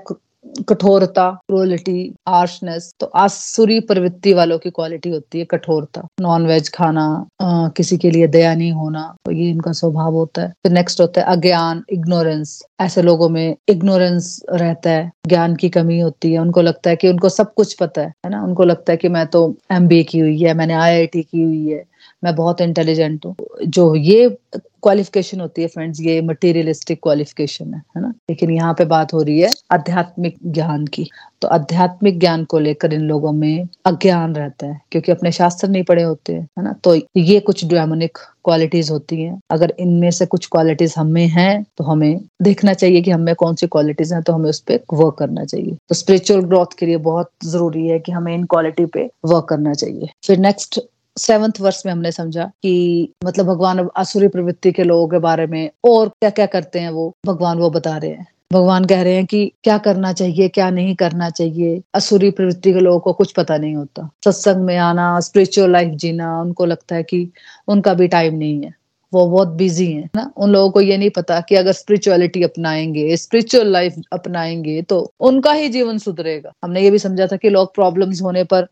[0.68, 7.04] कठोरता क्रोलिटी आर्शनेस तो आसुरी प्रवृत्ति वालों की क्वालिटी होती है कठोरता। नॉन वेज खाना
[7.42, 11.00] आ, किसी के लिए दया नहीं होना तो ये इनका स्वभाव होता है। फिर नेक्स्ट
[11.00, 16.38] होता है अज्ञान इग्नोरेंस ऐसे लोगों में इग्नोरेंस रहता है ज्ञान की कमी होती है।
[16.38, 18.42] उनको लगता है कि उनको सब कुछ पता है है ना?
[18.42, 21.82] उनको लगता है कि मैं तो एम की हुई है मैंने आईआईटी की हुई है।
[22.24, 23.34] मैं बहुत इंटेलिजेंट हूँ।
[23.66, 24.36] जो ये
[24.82, 28.08] क्वालिफिकेशन होती है फ्रेंड्स ये मटेरियलिस्टिक क्वालिफिकेशन है है ना?
[28.30, 31.08] लेकिन यहाँ पे बात हो रही है आध्यात्मिक ज्ञान की।
[31.42, 35.82] तो आध्यात्मिक ज्ञान को लेकर इन लोगों में अज्ञान रहता है, क्योंकि अपने शास्त्र नहीं
[35.84, 36.72] पढ़े होते, है ना?
[36.84, 41.84] तो ये कुछ डेमोनिक क्वालिटीज होती हैं। अगर इनमें से कुछ क्वालिटीज हमें हैं तो
[41.84, 45.44] हमें देखना चाहिए कि हमें कौन सी क्वालिटीज हैं तो हमें उस पर वर्क करना
[45.44, 49.46] चाहिए। तो स्पिरिचुअल ग्रोथ के लिए बहुत ज़रूरी है कि हमें इन क्वालिटी पे वर्क
[49.48, 50.80] करना चाहिए। फिर नेक्स्ट
[51.18, 55.70] सेवंथ वर्ष में हमने समझा कि मतलब भगवान आसुरी प्रवृत्ति के लोगों के बारे में
[55.84, 57.14] और क्या क्या करते हैं वो?
[57.26, 60.94] भगवान वो बता रहे हैं। भगवान कह रहे हैं कि क्या करना चाहिए, क्या नहीं
[60.94, 61.82] करना चाहिए?
[61.94, 66.40] असुरी प्रवृत्ति के लोगों को कुछ पता नहीं होता। सत्संग में आना स्पिरिचुअल लाइफ जीना,
[66.40, 67.30] उनको लगता है कि
[67.68, 68.74] उनका भी टाइम नहीं है।
[69.12, 70.32] वो बहुत बिज़ी है ना?
[70.36, 75.52] उन लोगों को ये नहीं पता कि अगर स्पिरिचुअलिटी अपनाएँगे स्पिरिचुअल लाइफ अपनाएँगे तो उनका
[75.52, 78.66] ही जीवन सुधरेगा। हमने ये भी समझा था कि लोग प्रॉब्लम्स होने पर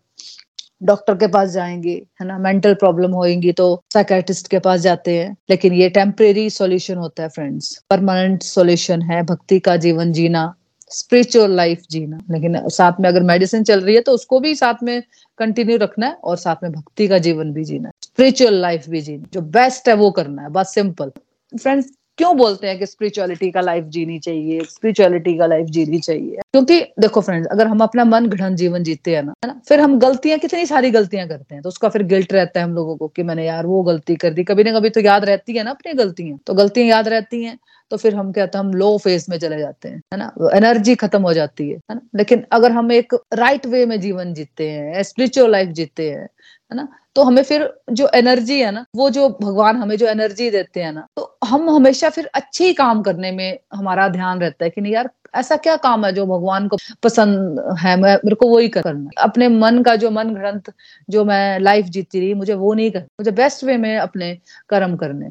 [0.82, 2.38] डॉक्टर के पास जाएँगे, है ना?
[2.38, 7.28] मेंटल प्रॉब्लम होएँगी तो साइकेटिस्ट के पास जाते हैं। लेकिन ये टेम्परेरी सॉल्यूशन होता है
[7.28, 10.52] फ्रेंड्स परमानेंट सॉल्यूशन है, भक्ति का जीवन जीना
[10.90, 14.82] स्पिरिचुअल लाइफ जीना। लेकिन साथ में अगर मेडिसिन चल रही है तो उसको भी साथ
[14.82, 15.02] में
[15.38, 19.28] कंटिन्यू रखना है और साथ में भक्ति का जीवन भी जीना स्पिरिचुअल लाइफ भी जीना
[19.32, 21.12] जो बेस्ट है वो करना है, बस सिंपल
[21.52, 21.90] फ्रेंड्स
[22.22, 24.60] क्यों बोलते हैं कि स्पिरिचुअलिटी का लाइफ जीनी चाहिए?
[24.64, 29.14] स्पिरिचुअलिटी का लाइफ जीनी चाहिए। क्योंकि देखो फ्रेंड्स अगर हम अपना मन घड़न जीवन जीते
[29.16, 32.02] हैं ना, है ना, फिर हम गलतियाँ, कितनी सारी गलतियाँ करते हैं तो उसका फिर
[32.02, 34.78] गिल्ट रहता है हम लोगों को कि मैंने यार वो गलती कर दी। कभी ना
[34.78, 37.58] कभी तो याद रहती है ना अपनी गलतियाँ। तो गलतियाँ याद रहती हैं
[37.90, 40.94] तो फिर हम कहते हैं, हम लो फ़ेज़ में चले जाते हैं, है ना एनर्जी
[40.94, 44.68] खत्म हो जाती है है ना। लेकिन अगर हम एक राइट वे में जीवन जीते
[44.70, 46.28] हैं स्पिरिचुअल लाइफ जीते हैं
[46.72, 46.88] है ना?
[47.16, 50.92] तो हमें फिर जो एनर्जी है ना, वो जो भगवान हमें जो एनर्जी देते हैं
[50.92, 54.80] ना तो हम हमेशा फिर अच्छे ही काम करने में हमारा ध्यान रहता है कि
[54.80, 57.96] नहीं यार, ऐसा क्या काम है जो भगवान को पसंद है?
[57.96, 60.72] मैं, मेरे को वही करना अपने मन का जो मन ग्रंथ,
[61.10, 64.36] जो मैं लाइफ जीती रही, मुझे वो नहीं कर मुझे बेस्ट वे में अपने
[64.68, 65.30] कर्म करने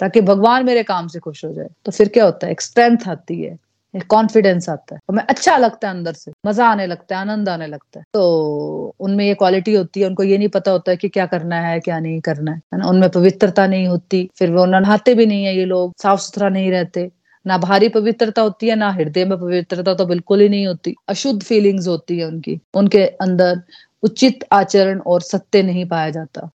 [0.00, 2.52] ताकि भगवान मेरे काम से खुश हो जाए। तो फिर क्या होता है?
[2.52, 3.56] एक स्ट्रेंथ आती है।
[4.00, 7.66] कॉन्फिडेंस आता है। हमें अच्छा लगता है अंदर से। मज़ा आने लगता है, आनंद आने
[7.66, 11.08] लगता है। तो उनमें ये क्वालिटी होती है, उनको ये नहीं पता होता है कि
[11.08, 12.88] क्या करना है, क्या नहीं करना है। ना?
[12.88, 16.70] उनमें पवित्रता नहीं होती, फिर वो नहाते भी नहीं है ये लोग साफ़ सुथरा नहीं
[16.70, 17.10] रहते।
[17.46, 21.42] ना भारी पवित्रता होती है, ना हृदय में पवित्रता तो बिल्कुल ही नहीं होती। अशुद्ध
[21.42, 23.62] फीलिंग्स होती है उनकी। उनके अंदर
[24.02, 26.50] उचित आचरण और सत्य नहीं पाया जाता।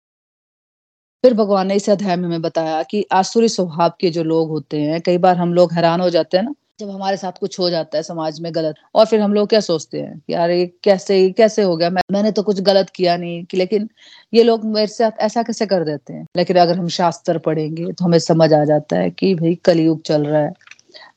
[1.25, 4.81] फिर भगवान ने इस अध्याय में हमें बताया कि आसुरी स्वभाव के जो लोग होते
[4.81, 7.68] हैं, कई बार हम लोग हैरान हो जाते हैं ना जब हमारे साथ कुछ हो
[7.70, 11.30] जाता है समाज में गलत, और फिर हम लोग क्या सोचते हैं यार ये कैसे
[11.32, 11.90] कैसे हो गया?
[11.90, 13.88] मैं, मैंने तो कुछ गलत किया नहीं, कि लेकिन
[14.32, 16.26] ये लोग मेरे साथ ऐसा कैसे कर देते हैं?
[16.36, 20.26] लेकिन अगर हम शास्त्र पढ़ेंगे तो हमें समझ आ जाता है कि भाई कलयुग चल
[20.26, 20.52] रहा है।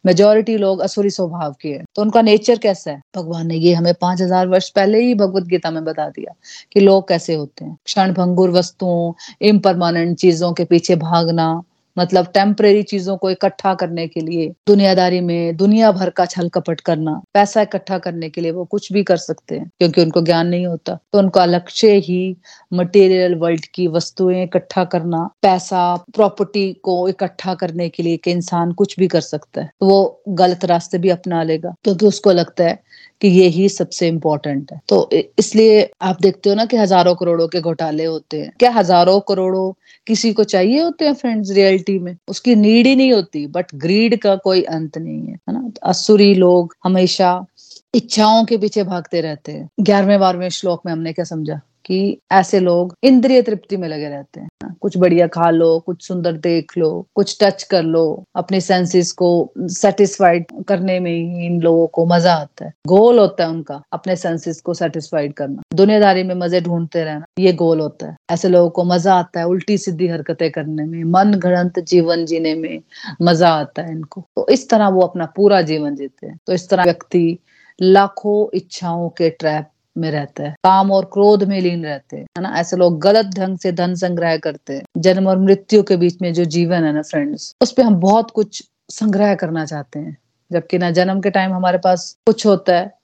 [0.06, 3.02] मेजोरिटी लोग असुरी स्वभाव के हैं। तो उनका नेचर कैसा है?
[3.16, 6.34] भगवान ने ये हमें पाँच हज़ार वर्ष पहले ही भगवत गीता में बता दिया
[6.74, 11.52] कि लोग कैसे होते हैं। क्षण भंगुर वस्तुओं इम्परमानेंट चीज़ों के पीछे भागना
[12.00, 16.82] मतलब टेम्परेरी चीज़ों को इकट्ठा करने के लिए, दुनियादारी में दुनिया भर का छल कपट
[16.82, 20.48] करना, पैसा इकट्ठा करने के लिए वो कुछ भी कर सकते हैं, क्योंकि उनको ज्ञान
[20.48, 22.38] नहीं होता। तो उनका लक्ष्य ही
[22.74, 28.72] मटेरियल वर्ल्ड की वस्तुएँ इकट्ठा करना, पैसा प्रॉपर्टी को इकट्ठा करने के लिए कि इंसान
[28.72, 32.64] कुछ भी कर सकता है। तो वो गलत रास्ते भी अपना लेगा। क्योंकि उसको लगता
[32.64, 32.80] है
[33.22, 37.48] कि ये ही सबसे इम्पोर्टेंट है। तो इसलिए आप देखते हो ना कि हज़ारों करोड़ों
[37.48, 39.72] के घोटाले होते हैं। क्या हज़ारों करोड़ों
[40.08, 42.16] किसी को चाहिए होते हैं फ्रेंड्स रियलिटी में?
[42.28, 45.62] उसकी नीड ही नहीं होती बट ग्रीड का कोई अंत नहीं है है ना?
[45.62, 47.46] तो असुरी लोग हमेशा
[47.94, 51.60] इच्छाओं के पीछे भागते रहते हैं। ग्यारहवें बारहवें श्लोक में हमने क्या समझा?
[51.90, 56.32] कि ऐसे लोग इंद्रिय तृप्ति में लगे रहते हैं। कुछ बढ़िया खा लो, कुछ सुंदर
[56.32, 61.88] देख लो, कुछ टच कर लो, अपने सेंसेस को सेटिस्फाइड करने में ही इन लोगों
[61.88, 66.36] को मज़ा आता है। गोल होता है उनका अपने सेंसेस को सेटिस्फाइड करना। दुनियादारी में
[66.36, 70.08] मज़े ढूंढते रहना, ये गोल होता है। ऐसे लोगों को मज़ा आता है उल्टी सीधी
[70.08, 72.82] हरकतें करने में, मन घड़ंत जीवन जीने में
[73.22, 76.70] मज़ा आता है इनको। तो इस तरह वो अपना पूरा जीवन जीते हैं। तो इस
[76.70, 77.40] तरह व्यक्ति
[77.82, 82.42] लाखों इच्छाओं के ट्रैप में रहता है। काम और क्रोध में लीन रहते हैं, है
[82.42, 82.50] ना?
[82.50, 86.34] ऐसे लोग गलत ढंग से धन संग्रह करते हैं। जन्म और मृत्यु के बीच में
[86.34, 90.18] जो जीवन है ना फ्रेंड्स उस पर हम बहुत कुछ संग्रह करना चाहते हैं।
[90.52, 93.00] जबकि ना जन्म के टाइम हमारे पास कुछ होता है,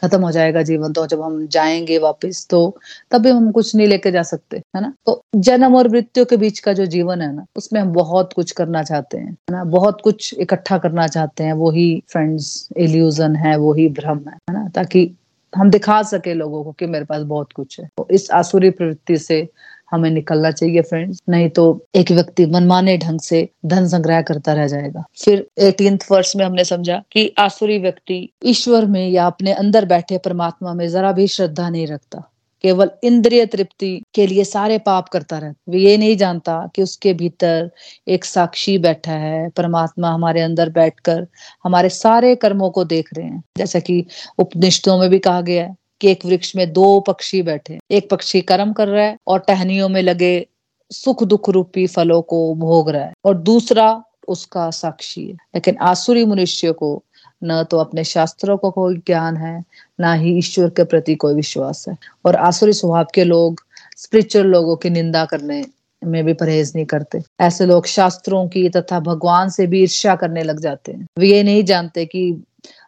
[0.00, 2.76] खत्म हो जाएगा जीवन। तो जब हम जाएँगे वापस तो
[3.10, 4.92] तब भी हम कुछ नहीं लेके जा सकते, है ना?
[5.06, 8.50] तो जन्म और मृत्यु के बीच का जो जीवन है ना, उसमें हम बहुत कुछ
[8.50, 9.64] करना चाहते हैं, है ना?
[9.64, 14.68] बहुत कुछ इकट्ठा करना चाहते हैं। वही फ्रेंड्स एल्यूजन है, वही भ्रम है है ना?
[14.68, 15.16] ताकि
[15.56, 19.16] हम दिखा सके लोगों को कि मेरे पास बहुत कुछ है। तो इस आसुरी प्रवृत्ति
[19.16, 19.48] से
[19.90, 21.64] हमें निकलना चाहिए फ्रेंड्स नहीं तो
[21.94, 26.64] एक व्यक्ति मनमाने ढंग से धन संग्रह करता रह जाएगा। फिर एटीन वर्ष में हमने
[26.64, 31.68] समझा कि आसुरी व्यक्ति ईश्वर में या अपने अंदर बैठे परमात्मा में जरा भी श्रद्धा
[31.70, 32.30] नहीं रखता।
[32.66, 37.12] केवल इंद्रिय तृप्ति के लिए सारे पाप करता रहता वो ये नहीं जानता कि उसके
[37.14, 37.70] भीतर
[38.08, 41.26] एक साक्षी बैठा है, परमात्मा हमारे अंदर बैठकर
[41.64, 44.06] हमारे सारे कर्मों को देख रहे हैं। जैसा कि
[44.38, 48.40] उपनिषदों में भी कहा गया है कि एक वृक्ष में दो पक्षी बैठे एक पक्षी
[48.40, 50.46] कर्म कर रहा है और टहनियों में लगे
[50.90, 56.24] सुख दुख रूपी फलों को भोग रहा है और दूसरा उसका साक्षी है। लेकिन आसुरी
[56.24, 57.02] मनुष्य को
[57.46, 59.64] न तो अपने शास्त्रों को कोई ज्ञान है,
[60.00, 63.60] ना ही ईश्वर के प्रति कोई विश्वास है। और आसुरी स्वभाव के लोग
[63.96, 65.66] स्पिरिचुअल लोगों की निंदा करने
[66.04, 70.42] में भी परहेज नहीं करते। ऐसे लोग शास्त्रों की तथा भगवान से भी ईर्ष्या करने
[70.42, 72.44] लग जाते हैं। वे ये नहीं जानते कि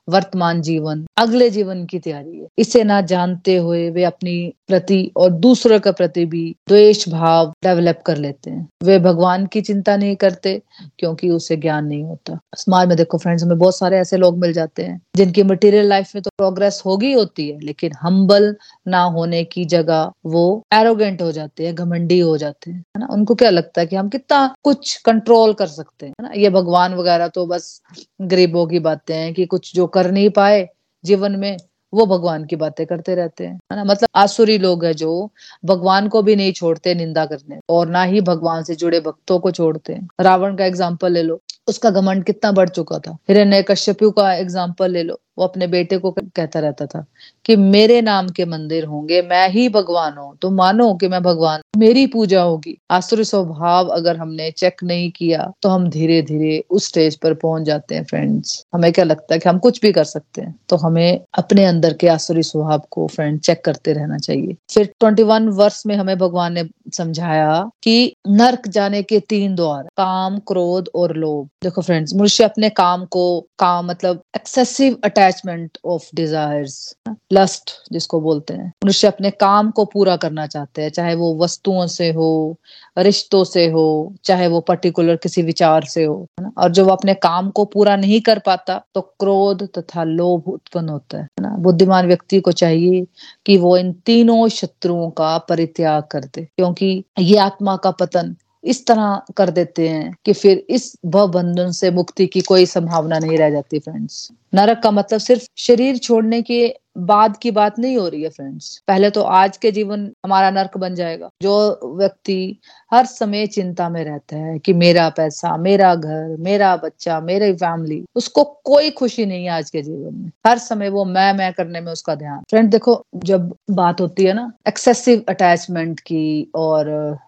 [0.09, 5.31] वर्तमान जीवन, अगले जीवन की तैयारी है। इसे ना जानते हुए वे अपनी प्रति और
[5.31, 10.17] दूसरों के प्रति भी द्वेष भाव डेवलप कर लेते हैं। वे भगवान की चिंता नहीं
[10.17, 10.61] करते,
[10.99, 14.53] क्योंकि उसे ज्ञान नहीं होता। समाज में देखो फ्रेंड्स हमें बहुत सारे ऐसे लोग मिल
[14.53, 18.55] जाते हैं, जिनकी मटेरियल लाइफ में तो प्रोग्रेस होगी होती है, लेकिन हम्बल
[18.89, 23.07] ना होने की जगह वो एरोगेंट हो जाते हैं, घमंडी हो जाते हैं, है ना?
[23.11, 26.31] उनको क्या लगता है कि हम कितना कुछ कंट्रोल कर सकते हैं ना?
[26.37, 27.81] ये भगवान वगैरह तो बस
[28.21, 30.69] गरीबों की बातें हैं कि कुछ जो कर नहीं पाए
[31.05, 31.57] जीवन में,
[31.93, 33.85] वो भगवान की बातें करते रहते हैं। है ना?
[33.85, 35.31] मतलब आसुरी लोग है जो,
[35.65, 39.51] भगवान को भी नहीं छोड़ते निंदा करने। और ना ही भगवान से जुड़े भक्तों को
[39.51, 44.11] छोड़ते हैं। रावण का एग्ज़ाम्पल ले लो। उसका घमंड कितना बढ़ चुका था। हिरण्य कश्यपु
[44.11, 47.05] का एग्ज़ाम्पल ले लो। वो अपने बेटे को कहता रहता था
[47.45, 51.61] कि मेरे नाम के मंदिर होंगे, मैं ही भगवान हूँ। तुम मानो कि मैं भगवान
[51.79, 56.87] मेरी पूजा होगी। आसुर स्वभाव अगर हमने चेक नहीं किया तो हम धीरे धीरे उस
[56.87, 60.05] स्टेज पर पहुँच जाते हैं फ्रेंड्स हमें क्या लगता है कि हम कुछ भी कर
[60.05, 64.57] सकते हैं तो हमें अपने अंदर के आसुरी स्वभाव को फ्रेंड चेक करते रहना चाहिए।
[64.75, 69.83] फिर ट्वेंटी वन वर्ष में हमें भगवान ने समझाया कि नर्क जाने के तीन द्वार,
[69.97, 74.97] काम, क्रोध और लोभ। देखो फ्रेंड्स मनुष्य अपने काम को, काम मतलब excessive
[75.29, 76.97] attachment of desires
[77.33, 81.87] lust जिसको बोलते हैं। मनुष्य अपने काम को पूरा करना चाहते हैं, चाहे वो वस्तुओं
[81.87, 82.57] से हो,
[82.99, 86.53] रिश्तों से हो, चाहे वो पर्टिकुलर किसी विचार से हो, है ना?
[86.59, 91.19] और जब अपने काम को पूरा नहीं कर पाता तो क्रोध तथा लोभ उत्पन्न होता
[91.19, 91.55] है ना?
[91.59, 93.07] बुद्धिमान व्यक्ति को चाहिए
[93.47, 98.87] कि वो इन तीनों शत्रुओं का परित्याग कर दे, क्योंकि ये आत्मा का पतन इस
[98.87, 103.39] तरह कर देते हैं कि फिर इस भव बंधन से मुक्ति की कोई संभावना नहीं
[103.39, 108.09] रह जाती फ्रेंड्स नरक का मतलब सिर्फ़ शरीर छोड़ने के बाद की बात नहीं हो
[108.09, 111.29] रही है फ्रेंड्स पहले तो आज के जीवन हमारा नरक बन जाएगा.
[111.43, 112.59] जो व्यक्ति
[112.93, 118.05] हर समय चिंता में रहता है कि मेरा पैसा, मेरा घर, मेरा बच्चा, मेरी फैमिली
[118.15, 120.31] उसको कोई खुशी नहीं है आज के जीवन में.
[120.47, 122.43] हर समय वो मैं मैं करने में उसका ध्यान.
[122.51, 127.19] फ्रेंड देखो, जब बात होती है ना एक्सेसिव अटैचमेंट की और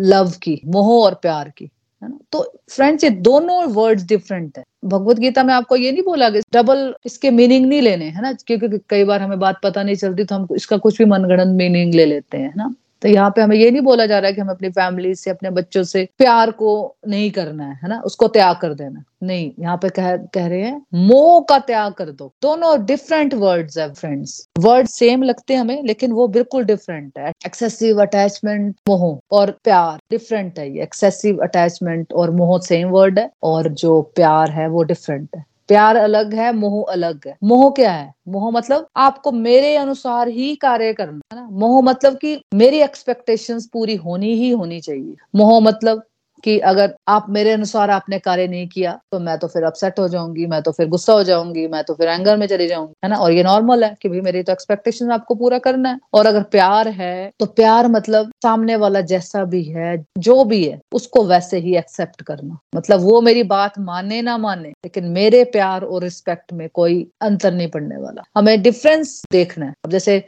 [0.00, 1.70] लव की, मोह और प्यार की,
[2.02, 2.18] है ना?
[2.32, 6.40] तो फ्रेंड्स ये दोनों वर्ड्स डिफरेंट है। भगवत गीता में आपको ये नहीं बोला कि
[6.52, 8.32] डबल इसके मीनिंग नहीं लेने, है ना?
[8.32, 11.94] क्योंकि कई बार हमें बात पता नहीं चलती तो हम इसका कुछ भी मनगणन मीनिंग
[11.94, 12.74] ले लेते हैं ना?
[13.02, 15.30] तो यहाँ पे हमें ये नहीं बोला जा रहा है कि हमें अपनी फैमिली से,
[15.30, 18.00] अपने बच्चों से प्यार को नहीं करना है है ना?
[18.00, 22.10] उसको त्याग कर देना। नहीं, यहाँ पे कह कह रहे हैं, मोह का त्याग कर
[22.10, 27.18] दो। दोनों डिफरेंट वर्ड्स है फ्रेंड्स वर्ड सेम लगते हैं हमें, लेकिन वो बिल्कुल डिफरेंट
[27.18, 33.18] है। एक्सेसिव अटैचमेंट मोह और प्यार डिफरेंट है ये। एक्सेसिव अटैचमेंट और मोह सेम वर्ड
[33.18, 37.70] है, और जो प्यार है वो डिफरेंट है। प्यार अलग है, मोह अलग है। मोह
[37.70, 38.12] क्या है?
[38.28, 41.48] मोह मतलब आपको मेरे अनुसार ही कार्य करना, है ना?
[41.50, 46.02] मोह मतलब कि मेरी एक्सपेक्टेशंस पूरी होनी ही होनी चाहिए। मोह मतलब
[46.44, 50.08] कि अगर आप मेरे अनुसार आपने कार्य नहीं किया तो मैं तो फिर अपसेट हो
[50.08, 53.10] जाऊँगी, मैं तो फिर गुस्सा हो जाऊँगी, मैं तो फिर एंगर में चली जाऊँगी, है
[53.10, 53.16] ना?
[53.16, 56.42] और ये नॉर्मल है कि भाई मेरी तो एक्सपेक्टेशन आपको पूरा करना है। और अगर
[56.52, 61.58] प्यार है तो प्यार मतलब सामने वाला जैसा भी है, जो भी है, उसको वैसे
[61.58, 66.52] ही एक्सेप्ट करना। मतलब वो मेरी बात माने ना माने, लेकिन मेरे प्यार और रिस्पेक्ट
[66.52, 70.22] में कोई अंतर नहीं पड़ने वाला। हमें डिफरेंस देखना है। अब जैसे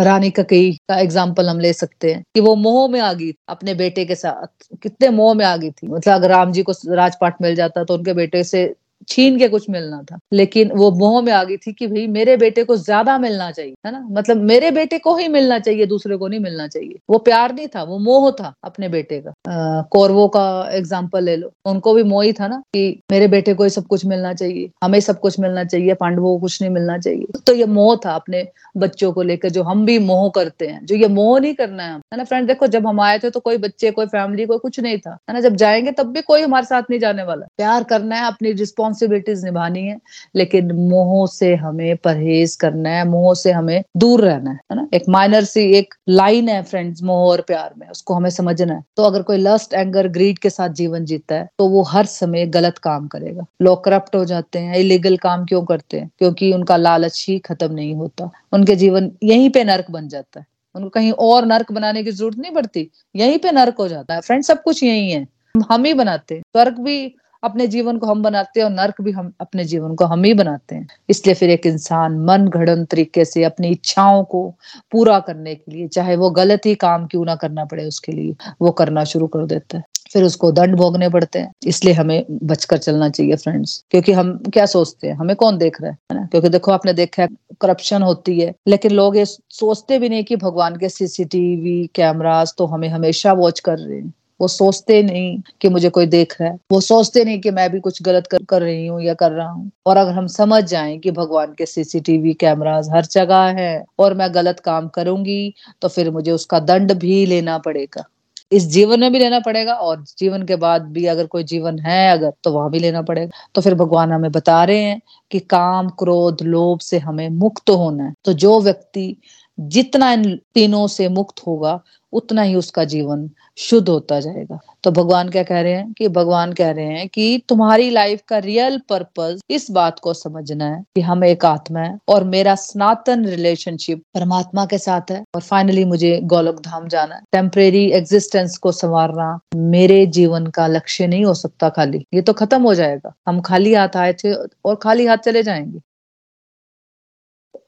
[0.00, 3.74] रानी ककई का एग्ज़ाम्पल हम ले सकते हैं कि वो मोह में आ गई अपने
[3.74, 7.42] बेटे के साथ। कितने मोह में आ गई थी। मतलब अगर राम जी को राजपाट
[7.42, 8.64] मिल जाता तो उनके बेटे से
[9.08, 12.36] छीन के कुछ मिलना था। लेकिन वो मोह में आ गई थी कि भाई, मेरे
[12.36, 14.06] बेटे को ज़्यादा मिलना चाहिए, है ना?
[14.10, 17.66] मतलब मेरे बेटे को ही मिलना चाहिए, दूसरे को नहीं मिलना चाहिए। वो प्यार नहीं
[17.68, 22.24] था, वो मोह था अपने बेटे का। कौरवों का एग्ज़ाम्पल ले लो। उनको भी मोह
[22.24, 25.38] ही था ना कि मेरे बेटे को ही सब कुछ मिलना चाहिए, हमें सब कुछ
[25.40, 29.22] मिलना चाहिए, पांडवों को कुछ नहीं मिलना चाहिए। तो ये मोह था अपने बच्चों को
[29.22, 32.24] लेकर, जो हम भी मोह करते हैं, जो ये मोह नहीं करना है है ना?
[32.24, 35.16] फ्रेंड देखो, जब हम आए थे तो कोई बच्चे, कोई फैमिली कोई कुछ नहीं था,
[35.28, 35.40] है ना?
[35.40, 38.89] जब जाएँगे तब भी कोई हमारे साथ नहीं जाने वाला। प्यार करना है अपनी रिस्पॉन्स
[38.90, 39.98] रिस्पॉन्सिबिलिटीज निभानी है,
[40.36, 44.86] लेकिन मोह से हमें परहेज करना है, मोह से हमें दूर रहना है ना?
[44.94, 48.82] एक माइनर सी एक लाइन है फ्रेंड्स मोह और प्यार में, उसको हमें समझना है।
[48.96, 52.46] तो अगर कोई लस्ट एंगर ग्रीड के साथ जीवन जीता है तो वो हर समय
[52.48, 56.10] गलत काम करेगा। लोग करप्ट हो जाते हैं इलीगल काम क्यों करते हैं?
[56.18, 60.46] क्योंकि उनका लालच ही खत्म नहीं होता। उनके जीवन यहीं पे नर्क बन जाता है।
[60.74, 64.20] उनको कहीं और नर्क बनाने की ज़रूरत नहीं पड़ती, यहीं पे नर्क हो जाता है।
[64.20, 65.26] फ्रेंड सब कुछ यही है।
[65.70, 69.10] हम ही बनाते हैं। स्वर्ग भी अपने जीवन को हम बनाते हैं और नर्क भी
[69.10, 73.24] हम अपने जीवन को हम ही बनाते हैं। इसलिए फिर एक इंसान मन घड़न तरीके
[73.24, 74.54] से अपनी इच्छाओं को
[74.92, 78.36] पूरा करने के लिए, चाहे वो गलत ही काम क्यों ना करना पड़े उसके लिए,
[78.62, 82.78] वो करना शुरू कर देता है। फिर उसको दंड भोगने पड़ते हैं। इसलिए हमें बचकर
[82.78, 85.14] चलना चाहिए फ्रेंड्स क्योंकि हम क्या सोचते हैं?
[85.14, 85.96] हमें कौन देख रहा है?
[86.12, 86.26] ना?
[86.26, 87.28] क्योंकि देखो, आपने देखा है
[87.60, 92.66] करप्शन होती है। लेकिन लोग ये सोचते भी नहीं कि भगवान के सीसीटीवी कैमरास तो
[92.66, 96.56] हमें हमेशा वॉच कर रहे हैं। वो सोचते नहीं कि मुझे कोई देख रहा है।
[96.72, 99.48] वो सोचते नहीं कि मैं भी कुछ गलत कर, कर रही हूँ या कर रहा
[99.50, 104.14] हूँ। और अगर हम समझ जाएँ कि भगवान के सीसीटीवी कैमराज हर जगह है और
[104.14, 108.04] मैं गलत काम करूँगी तो फिर मुझे उसका दंड भी लेना पड़ेगा।
[108.52, 112.10] इस जीवन में भी लेना पड़ेगा और जीवन के बाद भी अगर कोई जीवन है
[112.12, 115.00] अगर तो वहाँ भी लेना पड़ेगा। तो फिर भगवान हमें बता रहे हैं
[115.30, 119.16] कि काम क्रोध लोभ से हमें मुक्त होना है। तो जो व्यक्ति
[119.60, 121.80] जितना इन तीनों से मुक्त होगा,
[122.12, 126.52] उतना ही उसका जीवन शुद्ध होता जाएगा। तो भगवान क्या कह रहे हैं कि भगवान
[126.52, 131.00] कह रहे हैं कि तुम्हारी लाइफ का रियल पर्पस इस बात को समझना है कि
[131.00, 136.20] हम एक आत्मा है और मेरा सनातन रिलेशनशिप परमात्मा के साथ है। और फाइनली मुझे
[136.22, 141.68] गोलक धाम जाना है। टेम्परेरी एग्जिस्टेंस को संवारना मेरे जीवन का लक्ष्य नहीं हो सकता
[141.68, 145.42] खाली। ये तो खत्म हो जाएगा। हम खाली हाथ आए थे और खाली हाथ चले
[145.42, 145.78] जाएँगे।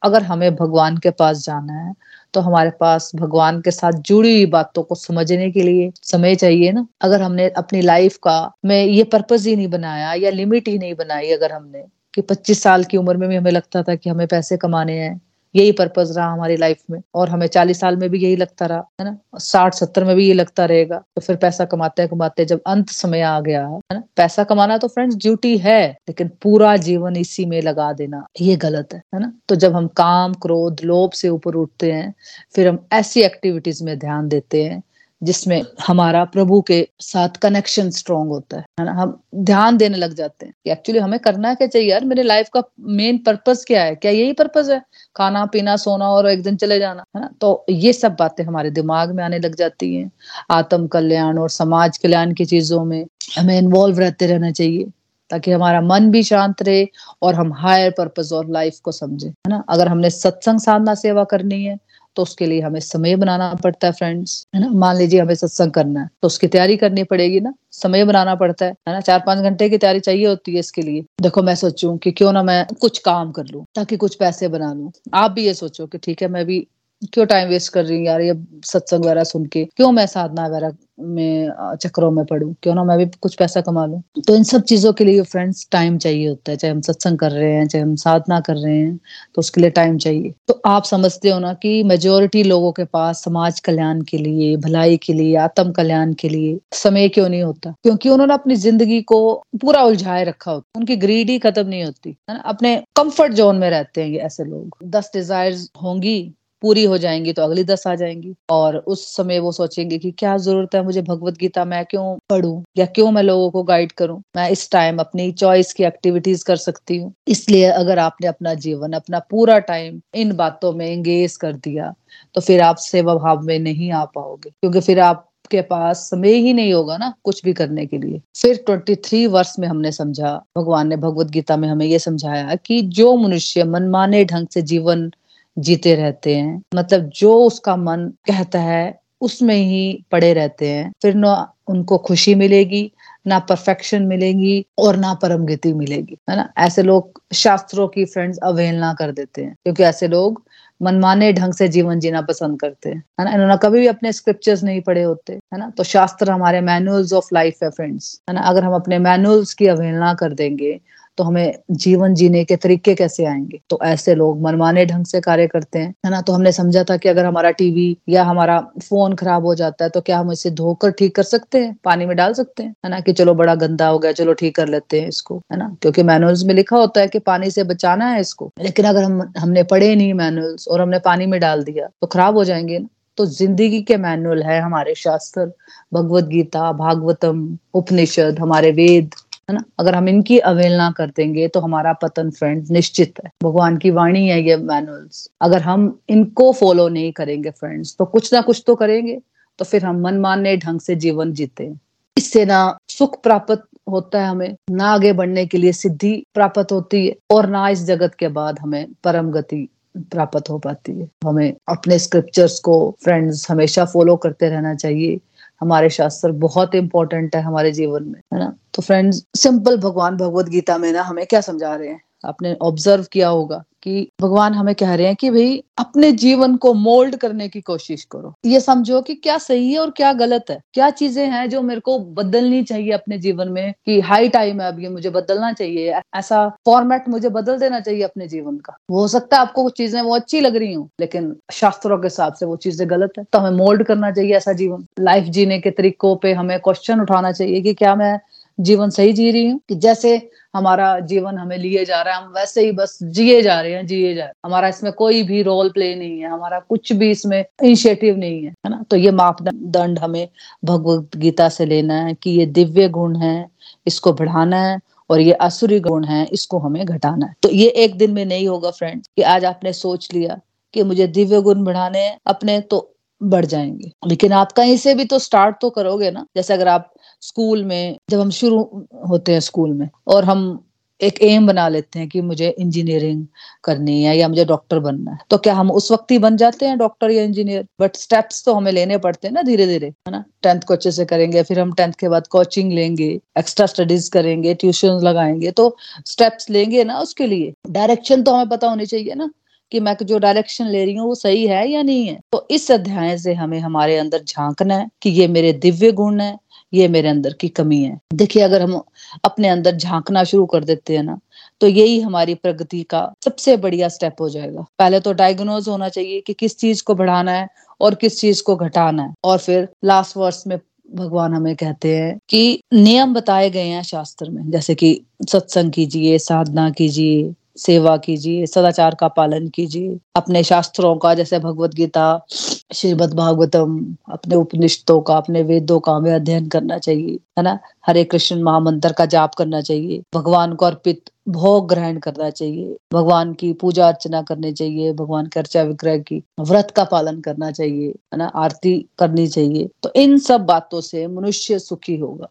[0.02, 1.92] अगर हमें भगवान के पास जाना है
[2.34, 6.72] तो हमारे पास भगवान के साथ जुड़ी हुई बातों को समझने के लिए समय चाहिए
[6.72, 10.78] ना। अगर हमने अपनी लाइफ का में ये पर्पज ही नहीं बनाया या लिमिट ही
[10.78, 11.84] नहीं बनाई अगर हमने,
[12.14, 15.20] कि 25 साल की उम्र में भी हमें लगता था कि हमें पैसे कमाने हैं
[15.54, 18.84] यही पर्पज रहा हमारी लाइफ में। और हमें चालीस साल में भी यही लगता रहा,
[19.00, 19.18] है ना?
[19.38, 23.20] साठ, सत्तर में भी ये लगता रहेगा। तो फिर पैसा कमाते कमाते जब अंत समय
[23.20, 24.02] आ गया, है ना?
[24.16, 28.88] पैसा कमाना तो फ्रेंड्स ड्यूटी है, लेकिन पूरा जीवन इसी में लगा देना, ये गलत
[28.94, 29.32] है है ना?
[29.48, 32.14] तो जब हम काम, क्रोध, लोभ से ऊपर उठते हैं,
[32.54, 34.82] फिर हम ऐसी एक्टिविटीज़ में ध्यान देते हैं
[35.22, 38.92] जिसमें हमारा प्रभु के साथ कनेक्शन स्ट्रांग होता है। ना?
[38.92, 41.90] हम ध्यान देने लग जाते हैं कि एक्चुअली हमें करना क्या चाहिए?
[41.90, 43.94] यार, मेरे लाइफ का मेन पर्पस क्या है?
[43.94, 44.82] क्या यही पर्पस है?
[45.16, 47.30] खाना, पीना, सोना और एक दिन चले जाना, है ना?
[47.40, 50.10] तो ये सब बातें हमारे दिमाग में आने लग जाती हैं।
[50.50, 53.06] आत्म कल्याण और समाज कल्याण की चीज़ों में
[53.38, 54.86] हमें इन्वॉल्व रहते रहना चाहिए,
[55.30, 56.86] ताकि हमारा मन भी शांत रहे
[57.22, 59.64] और हम हायर पर्पज और लाइफ को समझे, है ना?
[59.68, 61.78] अगर हमने सत्संग साधना सेवा करनी है
[62.16, 64.68] तो उसके लिए हमें समय बनाना पड़ता है फ्रेंड्स है ना?
[64.70, 67.54] मान लीजिए हमें सत्संग करना है तो उसकी तैयारी करनी पड़ेगी ना?
[67.72, 69.00] समय बनाना पड़ता है है ना?
[69.00, 72.32] चार पाँच घंटे की तैयारी चाहिए होती है इसके लिए। देखो, मैं सोचू की क्यों
[72.32, 75.86] ना मैं कुछ काम कर लू, ताकि कुछ पैसे बना लू। आप भी ये सोचो
[75.86, 76.66] कि ठीक है, मैं भी
[77.12, 79.64] क्यों टाइम वेस्ट कर रही हूँ यार ये सत्संग वगैरह सुन के?
[79.76, 80.72] क्यों मैं साधना वगैरह
[81.04, 84.62] में चक्रों में पढ़ू। क्यों ना मैं भी कुछ पैसा कमा लूँ। तो इन सब
[84.64, 87.82] चीज़ों के लिए फ्रेंड्स टाइम चाहिए होता है। चाहे हम सत्संग कर रहे हैं, चाहे
[87.82, 88.96] हम साधना कर रहे हैं
[89.34, 93.22] तो उसके लिए टाइम चाहिए। तो आप समझते हो ना कि मेजोरिटी लोगों के पास
[93.24, 97.74] समाज कल्याण के लिए, भलाई के लिए, आत्म कल्याण के लिए समय क्यों नहीं होता?
[97.82, 102.10] क्योंकि उन्होंने अपनी ज़िंदगी को पूरा उलझाए रखा होता उनकी ग्रीड ही खत्म नहीं होती।
[102.10, 102.40] है ना?
[102.42, 107.42] अपने कंफर्ट जोन में रहते हैं ऐसे लोग। दस डिज़ायर होंगी पूरी हो जाएँगी तो
[107.42, 111.38] अगली दस आ जाएँगी। और उस समय वो सोचेंगे कि क्या ज़रूरत है मुझे भगवत
[111.38, 114.20] गीता मैं क्यों पढ़ूं या क्यों मैं लोगों को गाइड करूँ?
[114.36, 118.92] मैं इस टाइम अपनी चॉइस की एक्टिविटीज़ कर सकती हूँ। इसलिए अगर आपने अपना जीवन,
[118.92, 121.92] अपना पूरा टाइम इन बातों में एंगेज कर दिया
[122.34, 126.32] तो फिर आप सेवा भाव में नहीं आ पाओगे। क्योंकि फिर आप के पास समय
[126.34, 130.34] ही नहीं होगा ना कुछ भी करने के लिए। फिर 23 वर्ष में हमने समझा,
[130.58, 135.10] भगवान ने भगवत गीता में हमें यह समझाया कि जो मनुष्य मनमाने ढंग से जीवन
[135.58, 141.14] जीते रहते हैं। मतलब जो उसका मन कहता है, उसमें ही पड़े रहते हैं। फिर
[141.14, 142.92] ना उनको खुशी मिलेगी,
[143.26, 146.52] ना परफेक्शन मिलेगी और ना परम गति मिलेगी, है ना?
[146.58, 150.42] ऐसे लोग शास्त्रों की फ्रेंड्स अवहेलना कर देते हैं, क्योंकि ऐसे लोग
[150.82, 153.32] मनमाने ढंग से जीवन जीना पसंद करते हैं, है ना?
[153.32, 155.70] इन्होंने कभी भी अपने स्क्रिप्चर्स नहीं पढ़े होते, है ना?
[155.70, 158.40] तो शास्त्र हमारे मैनुअल्स ऑफ़ लाइफ है फ्रेंड्स है ना?
[158.40, 160.80] अगर हम अपने मैनुअल्स की अवहेलना कर देंगे
[161.18, 163.60] तो हमें जीवन जीने के तरीके कैसे आएँगे?
[163.70, 166.20] तो ऐसे लोग मनमाने ढंग से कार्य करते हैं, है ना?
[166.20, 169.90] तो हमने समझा था कि अगर हमारा टीवी या हमारा फ़ोन खराब हो जाता है
[169.90, 171.76] तो क्या हम इसे धोकर ठीक कर सकते हैं?
[171.84, 172.74] पानी में डाल सकते हैं?
[172.84, 173.00] है ना?
[173.00, 175.76] कि चलो बड़ा गंदा हो गया, चलो ठीक कर लेते हैं इसको, है ना?
[175.82, 179.32] क्योंकि मैनुअल्स में लिखा होता है कि पानी से बचाना है इसको। लेकिन अगर हम,
[179.38, 182.88] हमने पढ़े नहीं मैनुअल्स और हमने पानी में डाल दिया तो खराब हो जाएँगे ना?
[183.18, 185.46] तो ज़िंदगी के मैनुअल है हमारे शास्त्र,
[185.94, 189.14] भगवत गीता, भागवतम, उपनिषद, हमारे वेद
[189.48, 189.62] है ना?
[189.80, 194.26] अगर हम इनकी अवहेलना कर देंगे तो हमारा पतन फ्रेंड निश्चित है। भगवान की वाणी
[194.28, 198.74] है ये मैनुअल्स अगर हम इनको फॉलो नहीं करेंगे फ्रेंड्स तो कुछ ना कुछ तो
[198.74, 199.18] करेंगे
[199.58, 201.72] तो फिर हम मनमाने ढंग से जीवन जीते
[202.16, 207.06] इससे ना सुख प्राप्त होता है हमें, ना आगे बढ़ने के लिए सिद्धि प्राप्त होती
[207.06, 209.68] है, और ना इस जगत के बाद हमें परम गति
[210.10, 212.74] प्राप्त हो पाती है। हमें अपने स्क्रिप्चर्स को
[213.04, 215.18] फ्रेंड्स हमेशा फॉलो करते रहना चाहिए।
[215.62, 218.56] हमारे शास्त्र बहुत इंपॉर्टेंट है हमारे जीवन में, है ना?
[218.74, 222.00] तो फ्रेंड्स सिंपल भगवान भगवत गीता में ना हमें क्या समझा रहे हैं?
[222.24, 226.74] आपने ऑब्ज़र्व किया होगा। कि भगवान हमें कह रहे हैं कि भाई, अपने जीवन को
[226.74, 230.60] मोल्ड करने की कोशिश करो। ये समझो कि क्या सही है और क्या गलत है।
[230.74, 234.68] क्या चीज़ें हैं जो मेरे को बदलनी चाहिए अपने जीवन में कि हाई टाइम है
[234.68, 239.08] अब ये मुझे बदलना चाहिए। ऐसा फॉर्मेट मुझे बदल देना चाहिए अपने जीवन का। हो
[239.08, 242.46] सकता है आपको कुछ चीज़ें वो अच्छी लग रही हूँ, लेकिन शास्त्रों के हिसाब से
[242.46, 246.16] वो चीज़ें गलत है। तो हमें मोल्ड करना चाहिए ऐसा जीवन। लाइफ जीने के तरीकों
[246.16, 248.18] पे हमें क्वेश्चन उठाना चाहिए कि क्या मैं
[248.60, 249.60] जीवन सही जी रही हूँ?
[249.68, 253.60] कि जैसे हमारा जीवन हमें लिए जा रहा है, हम वैसे ही बस जिए जा
[253.60, 256.58] रहे हैं, जिए जा रहे हैं। हमारा इसमें कोई भी रोल प्ले नहीं है, हमारा
[256.58, 258.84] कुछ भी इसमें इनिशिएटिव नहीं है है ना?
[258.90, 260.28] तो ये मापदंड हमें
[260.64, 263.46] भगवत गीता से लेना है कि ये दिव्य गुण है,
[263.86, 264.78] इसको बढ़ाना है
[265.10, 268.48] और ये असुरी गुण है, इसको हमें घटाना है। तो ये एक दिन में नहीं
[268.48, 270.40] होगा फ्रेंड कि आज आपने सोच लिया
[270.74, 272.88] कि मुझे दिव्य गुण बढ़ाने अपने तो
[273.20, 276.92] बढ़ जाएँगे। लेकिन आप कहीं से भी तो स्टार्ट तो करोगे ना। जैसे अगर आप
[277.22, 278.60] स्कूल में, जब हम शुरू
[279.08, 280.64] होते हैं स्कूल में, और हम
[281.00, 283.24] एक एम बना लेते हैं कि मुझे इंजीनियरिंग
[283.64, 286.66] करनी है या मुझे डॉक्टर बनना है तो क्या हम उस वक्त ही बन जाते
[286.66, 290.10] हैं डॉक्टर या इंजीनियर बट स्टेप्स तो हमें लेने पड़ते हैं ना धीरे धीरे है
[290.10, 290.24] ना?
[290.42, 293.08] टेंथ को अच्छे से करेंगे, फिर हम टेंथ के बाद कोचिंग लेंगे
[293.38, 298.68] एक्स्ट्रा स्टडीज़ करेंगे ट्यूशन लगाएँगे तो स्टेप्स लेंगे ना उसके लिए। डायरेक्शन तो हमें पता
[298.68, 299.30] होनी चाहिए ना
[299.72, 302.70] कि मैं जो डायरेक्शन ले रही हूँ वो सही है या नहीं है। तो इस
[302.70, 306.36] अध्याय से हमें हमारे अंदर झांकना है कि ये मेरे दिव्य गुण है
[306.72, 308.82] ये मेरे अंदर की कमी है। देखिए, अगर हम
[309.24, 311.18] अपने अंदर झांकना शुरू कर देते हैं ना
[311.60, 316.20] तो यही हमारी प्रगति का सबसे बढ़िया स्टेप हो जाएगा। पहले तो डायग्नोज होना चाहिए
[316.20, 317.48] कि किस चीज़ को बढ़ाना है
[317.80, 320.58] और किस चीज़ को घटाना है। और फिर लास्ट वर्ष में
[320.94, 325.00] भगवान हमें कहते हैं कि नियम बताए गए हैं शास्त्र में, जैसे कि
[325.30, 331.74] सत्संग कीजिए, साधना कीजिए सेवा कीजिए, सदाचार का पालन कीजिए। अपने शास्त्रों का, जैसे भगवत
[331.74, 332.26] गीता,
[332.74, 337.58] श्रीमद भागवतम, अपने उपनिषदों का, अपने वेदों का हमें अध्ययन करना चाहिए, है ना?
[337.86, 343.32] हरे कृष्ण महामंत्र का जाप करना चाहिए, भगवान को अर्पित भोग ग्रहण करना चाहिए, भगवान
[343.32, 347.88] की पूजा अर्चना करनी चाहिए, भगवान के अर्चा विग्रह की, व्रत का पालन करना चाहिए,
[347.88, 348.26] है ना?
[348.26, 352.26] आरती करनी चाहिए। तो इन सब बातों से मनुष्य सुखी होगा।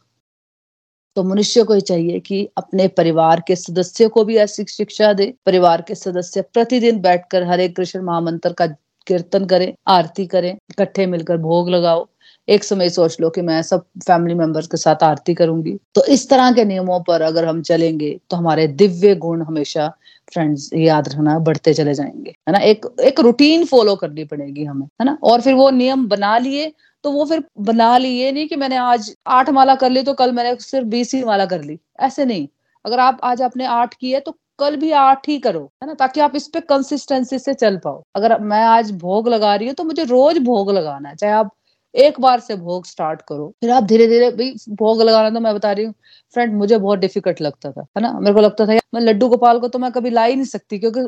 [1.16, 5.34] तो मनुष्य को ही चाहिए कि अपने परिवार के सदस्यों को भी ऐसी शिक्षा दे,
[5.46, 8.68] परिवार के सदस्य प्रतिदिन बैठकर हरे कृष्ण महामंत्र का
[9.08, 12.11] कीर्तन करें, आरती करें, इकट्ठे मिलकर भोग लगाओ।
[12.48, 16.30] एक समय सोच लो कि मैं सब फैमिली मेंबर्स के साथ आरती करूँगी। तो इस
[16.30, 19.88] तरह के नियमों पर अगर हम चलेंगे तो हमारे दिव्य गुण हमेशा
[20.34, 22.60] फ्रेंड्स याद रखना बढ़ते चले जाएँगे। है ना?
[22.60, 25.18] एक एक रूटीन फॉलो करनी पड़ेगी हमें, है ना?
[25.24, 26.72] और फिर वो नियम बना लिए
[27.04, 30.14] तो वो फिर बना ली ये नहीं कि मैंने आज आठ माला कर ली तो
[30.14, 32.48] कल मैंने सिर्फ़ बीस ही माला कर ली। ऐसे नहीं।
[32.86, 35.94] अगर आप आज आपने आठ की है तो कल भी आठ ही करो, है ना?
[35.94, 39.76] ताकि आप इस पे कंसिस्टेंसी से चल पाओ। अगर मैं आज भोग लगा रही हूँ
[39.76, 41.52] तो मुझे रोज भोग लगाना है, चाहे आप
[41.96, 45.54] एक बार से भोग स्टार्ट करो। फिर आप धीरे धीरे भाई भोग लगाना तो मैं
[45.56, 45.94] बता रही हूँ
[46.36, 48.12] फ्रेंड मुझे बहुत डिफ़िकल्ट लगता था, है ना?
[48.20, 50.80] मेरे को लगता था मैं लड्डू गोपाल को तो मैं कभी ला ही नहीं सकती,
[50.80, 51.02] क्योंकि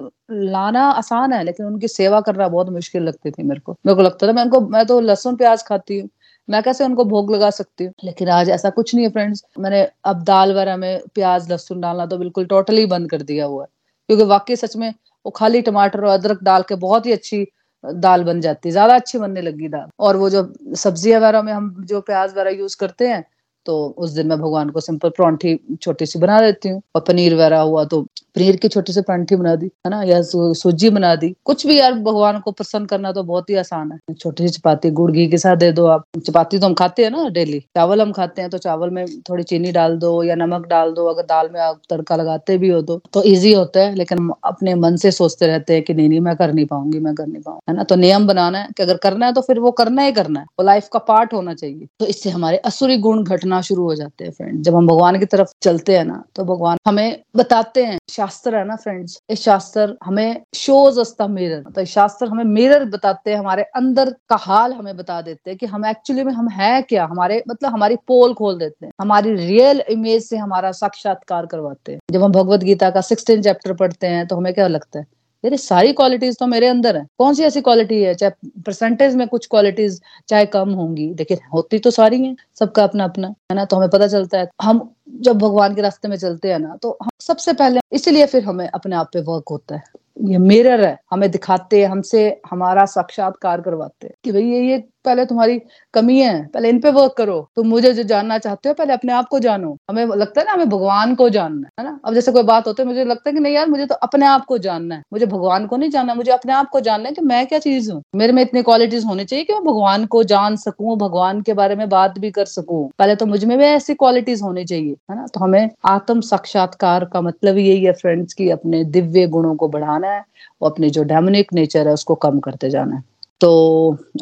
[0.48, 4.02] लाना आसान है, लेकिन उनकी सेवा करना बहुत मुश्किल लगती थी मेरे को। मेरे को
[4.02, 6.10] लगता था, मैं उनको, मैं तो लहसुन प्याज खाती हूँ,
[6.48, 7.94] मैं कैसे उनको भोग लगा सकती हूँ?
[8.04, 12.06] लेकिन आज ऐसा कुछ नहीं है फ्रेंड्स मैंने अब दाल वगैरह में प्याज, लहसुन डालना
[12.06, 13.70] तो बिल्कुल टोटली बंद कर दिया हुआ है,
[14.10, 14.94] क्योंकि वाकई सच में
[15.26, 17.46] वो खाली टमाटर और अदरक डाल के बहुत ही अच्छी
[17.84, 20.44] दाल बन जाती है। ज़्यादा अच्छी बनने लगी दाल। और वो जो
[20.78, 23.24] सब्ज़ी वगैरह में हम जो प्याज वगैरह यूज़ करते हैं
[23.66, 27.34] तो उस दिन मैं भगवान को सिंपल परौंठी छोटी सी बना देती हूँ। और पनीर
[27.36, 28.06] वगैरह हुआ तो
[28.36, 31.78] पनीर की छोटी सी परांठी बना दी है ना या सूजी बना दी। कुछ भी
[31.80, 35.28] यार भगवान को प्रसन्न करना तो बहुत ही आसान है। छोटी सी चपाती गुड़ घी
[35.30, 38.42] के साथ दे दो आप। चपाती तो हम खाते हैं ना डेली। चावल हम खाते
[38.42, 41.60] हैं तो चावल में थोड़ी चीनी डाल दो या नमक डाल दो। अगर दाल में
[41.62, 45.48] आप तड़का लगाते भी हो तो, तो ईजी होता है लेकिन अपने मन से सोचते
[45.48, 47.84] रहते हैं कि नहीं नहीं मैं कर नहीं पाऊँगी मैं कर नहीं पाऊँगी है ना।
[47.84, 50.46] तो नियम बनाना है कि अगर करना है तो फिर वो करना ही करना है।
[50.60, 54.26] वो लाइफ का पार्ट होना चाहिए। तो इससे हमारे असुरी गुण घटना शुरू हो जाते
[54.26, 57.98] हैं फ्रेंड जब हम भगवान की तरफ़ चलते हैं ना तो भगवान हमें बताते हैं
[58.24, 63.32] शास्त्र है ना फ्रेंड्स ये शास्त्र हमें शोज़ अस्ता मिरर तो शास्त्र हमें मिरर बताते
[63.32, 66.82] हैं, हमारे अंदर का हाल हमें बता देते हैं कि हम एक्चुअली में हम है
[66.82, 67.06] क्या?
[67.06, 72.00] हमारे मतलब हमारी पोल खोल देते हैं। हमारी रियल इमेज से हमारा साक्षात्कार करवाते हैं।
[72.12, 75.06] जब हम भगवत गीता का सिक्सटीन चैप्टर पढ़ते हैं तो हमें क्या लगता है?
[75.44, 78.14] ये सारी क्वालिटीज तो मेरे अंदर है। कौन सी ऐसी क्वालिटी है?
[78.14, 83.04] चाहे परसेंटेज में कुछ क्वालिटीज चाहे कम होंगी। लेकिन होती तो सारी हैं, सबका अपना
[83.04, 83.66] अपना है ना?
[83.66, 86.98] तो हमें पता चलता है। हम जब भगवान के रास्ते में चलते हैं ना तो
[87.02, 89.84] हम सबसे पहले, इसीलिए फिर हमें अपने आप पे वर्क होता है।
[90.22, 94.84] ये मिरर है, हमें दिखाते हैं हमसे हमारा साक्षात्कार करवाते हैं कि भाई ये ये
[95.06, 95.62] पहले तुम्हारी
[95.94, 99.14] कमी है, पहले इन पे वर्क करो। तुम मुझे जो जानना चाहते हो, पहले अपने
[99.14, 102.00] आप को जानो। हमें लगता है ना, हमें भगवान को जानना है ना?
[102.06, 104.26] अब जैसे कोई बात होती है, मुझे लगता है कि नहीं यार, मुझे तो अपने
[104.26, 107.16] आप को जानना है। मुझे भगवान को नहीं जानना मुझे अपने आप को जानना है
[107.16, 110.24] कि मैं क्या चीज़ हूँ। मेरे में इतनी क्वालिटीज होनी चाहिए कि मैं भगवान को
[110.24, 113.94] जान सकूँ, भगवान के बारे में बात भी कर सकूँ। पहले तो मुझमें भी ऐसी
[113.94, 115.26] क्वालिटीज होनी चाहिए, है ना?
[115.26, 120.08] तो हमें आत्म साक्षात्कार का मतलब यही है फ्रेंड्स की, अपने दिव्य गुणों को बढ़ाना
[120.08, 120.24] है
[120.62, 123.13] और अपने जो डेमोनिक नेचर है, उसको कम करते जाना है।
[123.44, 123.50] तो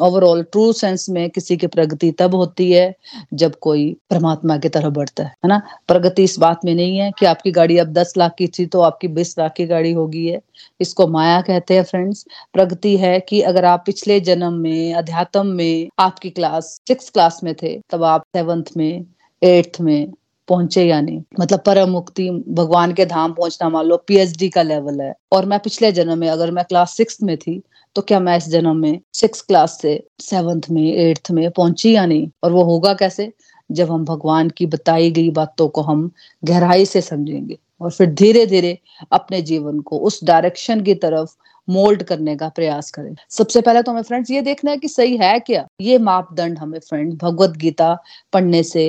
[0.02, 2.94] ओवरऑल ट्रू सेंस में किसी की प्रगति तब होती है
[3.34, 5.60] जब कोई परमात्मा की तरफ़ बढ़ता है है ना?
[5.88, 8.80] प्रगति इस बात में नहीं है कि आपकी गाड़ी अब दस लाख की थी तो
[8.80, 10.40] आपकी बीस लाख की गाड़ी होगी है।
[10.80, 15.88] इसको माया कहते हैं फ्रेंड्स प्रगति है कि अगर आप पिछले जन्म में, अध्यात्म में
[15.98, 19.04] आपकी क्लास सिक्स क्लास में थे, तब आप सेवंथ में
[19.42, 20.12] एट्थ में
[20.48, 25.00] पहुँचे या नहीं। मतलब परम मुक्ति भगवान के धाम पहुँचना मान लो पीएचडी का लेवल
[25.00, 27.62] है। और मैं पिछले जन्म में, अगर मैं क्लास सिक्स में थी
[27.96, 32.04] तो क्या मैं इस जन्म में सिक्स क्लास से सेवंथ में एट्थ में पहुँची या
[32.06, 32.28] नहीं?
[32.44, 33.32] और वो होगा कैसे?
[33.70, 36.10] जब हम भगवान की बताई गई बातों को हम
[36.42, 38.78] गहराई से समझेंगे और फिर धीरे धीरे
[39.12, 41.34] अपने जीवन को उस डायरेक्शन की तरफ़
[41.68, 45.16] मोल्ड करने का प्रयास करें। सबसे पहले तो हमें फ्रेंड्स ये देखना है कि सही
[45.16, 45.66] है क्या?
[45.80, 47.94] ये मापदंड हमें फ्रेंड भगवत गीता
[48.32, 48.84] पढ़ने से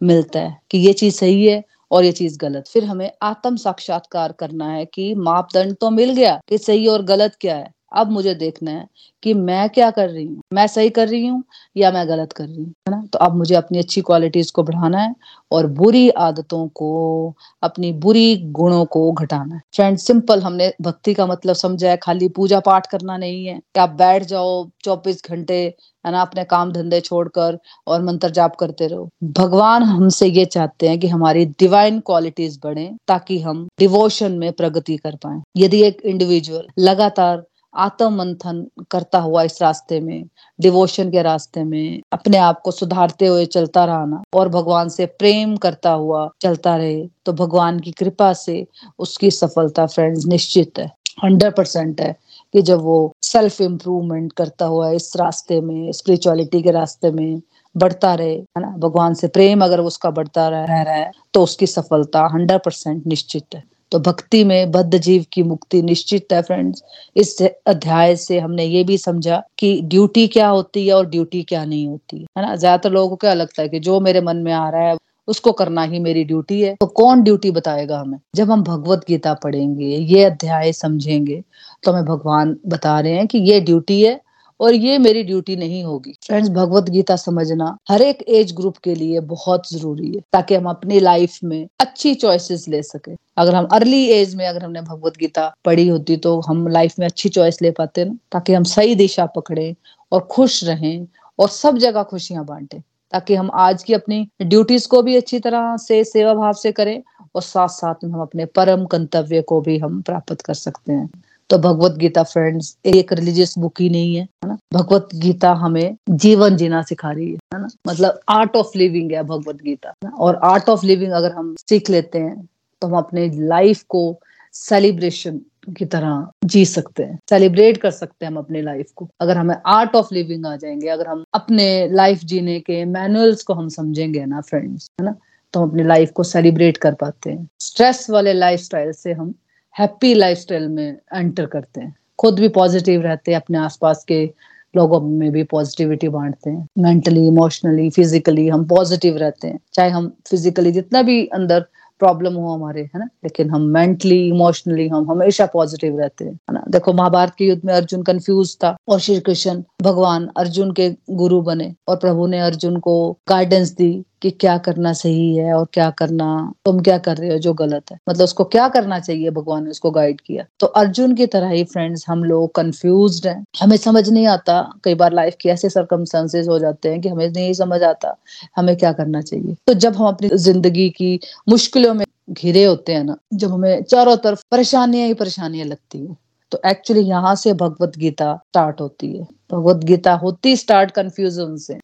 [0.00, 4.32] मिलता है कि ये चीज़ सही है और ये चीज़ गलत। फिर हमें आत्म साक्षात्कार
[4.32, 8.34] करना है कि मापदंड तो मिल गया कि सही और गलत क्या है। अब मुझे
[8.34, 8.86] देखना है
[9.22, 11.42] कि मैं क्या कर रही हूँ। मैं सही कर रही हूँ
[11.76, 13.02] या मैं गलत कर रही हूँ ना?
[13.12, 15.14] तो अब मुझे अपनी अच्छी क्वालिटीज को बढ़ाना है
[15.50, 21.26] और बुरी आदतों को, अपनी बुरी गुणों को घटाना है। फ्रेंड सिंपल हमने भक्ति का
[21.26, 25.74] मतलब समझा है, खाली पूजा पाठ करना नहीं है। कि आप बैठ जाओ चौबीस घंटे,
[26.04, 30.88] है ना, अपने काम धंधे छोड़कर और मंत्र जाप करते रहो। भगवान हमसे ये चाहते
[30.88, 36.02] हैं कि हमारी डिवाइन क्वालिटीज बढ़े ताकि हम डिवोशन में प्रगति कर पाए। यदि एक
[36.04, 37.44] इंडिविजुअल लगातार
[37.76, 40.24] आत्म मंथन करता हुआ इस रास्ते में
[40.58, 45.56] डिवोशन के रास्ते में, अपने आप को सुधारते हुए चलता रहना और भगवान से प्रेम
[45.56, 48.66] करता हुआ चलता रहे तो भगवान की कृपा से
[48.98, 50.90] उसकी सफलता फ्रेंड्स निश्चित है
[51.24, 52.14] हंड्रेड परसेंट है
[52.54, 57.40] कि जब वो सेल्फ इम्प्रूवमेंट करता हुआ इस रास्ते में स्पिरिचुअलिटी के रास्ते में
[57.74, 58.68] बढ़ता रहे, है ना?
[58.78, 63.54] भगवान से प्रेम अगर उसका बढ़ता रह रहा है तो उसकी सफलता हंड्रेड परसेंट निश्चित
[63.54, 63.62] है।
[63.92, 66.82] तो भक्ति में बद्ध जीव की मुक्ति निश्चित है फ्रेंड्स
[67.16, 71.64] इस अध्याय से हमने ये भी समझा कि ड्यूटी क्या होती है और ड्यूटी क्या
[71.64, 72.54] नहीं होती है ना?
[72.56, 74.96] ज़्यादातर लोगों को क्या लगता है कि जो मेरे मन में आ रहा है,
[75.28, 78.18] उसको करना ही मेरी ड्यूटी है। तो कौन ड्यूटी बताएगा हमें?
[78.36, 81.42] जब हम भगवत गीता पढ़ेंगे, ये अध्याय समझेंगे
[81.84, 84.20] तो हमें भगवान बता रहे हैं कि ये ड्यूटी है
[84.60, 88.94] और ये मेरी ड्यूटी नहीं होगी। फ्रेंड्स भगवत गीता समझना हर एक एज ग्रुप के
[88.94, 93.66] लिए बहुत ज़रूरी है, ताकि हम अपनी लाइफ में अच्छी चॉइसेस ले सके। अगर हम
[93.72, 97.62] अर्ली एज में अगर हमने भगवत गीता पढ़ी होती तो हम लाइफ में अच्छी चॉइस
[97.62, 99.74] ले पाते ना, ताकि हम सही दिशा पकड़े
[100.12, 101.06] और खुश रहें
[101.38, 102.78] और सब जगह खुशियाँ बांटे,
[103.12, 107.02] ताकि हम आज की अपनी ड्यूटीज़ को भी अच्छी तरह से, सेवा भाव से करें
[107.34, 111.08] और साथ साथ में हम अपने परम गंतव्य को भी हम प्राप्त कर सकते हैं।
[111.50, 114.56] तो भगवत गीता फ्रेंड्स एक रिलीजियस बुक ही नहीं है है ना?
[114.74, 117.68] भगवत गीता हमें जीवन जीना सिखा रही है है ना?
[117.88, 122.18] मतलब आर्ट ऑफ़ लिविंग है भगवत गीता और आर्ट ऑफ़ लिविंग अगर हम सीख लेते
[122.18, 122.48] हैं
[122.82, 124.20] तो हम अपने लाइफ को
[124.54, 125.40] सेलिब्रेशन
[125.78, 129.54] की तरह जी सकते हैं सेलिब्रेट कर सकते हैं हम अपने लाइफ को। अगर हमें
[129.66, 134.24] आर्ट ऑफ़ लिविंग आ जाएँगे, अगर हम अपने लाइफ जीने के मैनुअल्स को हम समझेंगे
[134.24, 135.14] ना फ्रेंड्स है ना?
[135.54, 139.34] तो हम अपनी लाइफ को सेलिब्रेट कर पाते हैं। स्ट्रेस वाले लाइफ से हम
[139.78, 144.32] हैप्पी लाइफस्टाइल में एंटर करते हैं। खुद भी पॉजिटिव रहते हैं, अपने आसपास के
[144.76, 150.16] लोगों में भी पॉजिटिविटी बांटते हैं। मेंटली इमोशनली फिजिकली हम पॉजिटिव रहते हैं। चाहे हम
[150.26, 151.60] फिजिकली जितना भी अंदर
[151.98, 153.04] प्रॉब्लम हो हमारे, है ना?
[153.04, 156.64] लेकिन हम मेंटली इमोशनली हम हमेशा पॉजिटिव रहते हैं, है ना?
[156.68, 161.40] देखो, महाभारत के युद्ध में अर्जुन कंफ्यूज था और श्री कृष्ण भगवान अर्जुन के गुरु
[161.40, 165.88] बने और प्रभु ने अर्जुन को गाइडेंस दी। कि क्या करना सही है और क्या
[165.92, 169.64] करना, तुम क्या कर रहे हो जो गलत है। मतलब उसको क्या करना चाहिए भगवान
[169.64, 173.76] ने उसको गाइड किया। तो अर्जुन की तरह ही फ्रेंड्स हम लोग कंफ्यूज हैं। हमें
[173.78, 177.52] समझ नहीं आता, कई बार लाइफ के ऐसे सरकमस्टांसेस हो जाते हैं कि हमें नहीं
[177.54, 178.16] समझ आता,
[178.56, 181.18] हमें क्या करना चाहिए। तो जब हम अपनी ज़िंदगी की
[181.48, 186.16] मुश्किलों में घिरे होते हैं ना, जब हमें चारों तरफ़ परेशानियाँ ही परेशानियाँ लगती है
[186.52, 191.78] तो एक्चुअली यहाँ से भगवत गीता स्टार्ट होती है। भगवत गीता होती स्टार्ट कंफ्यूजन से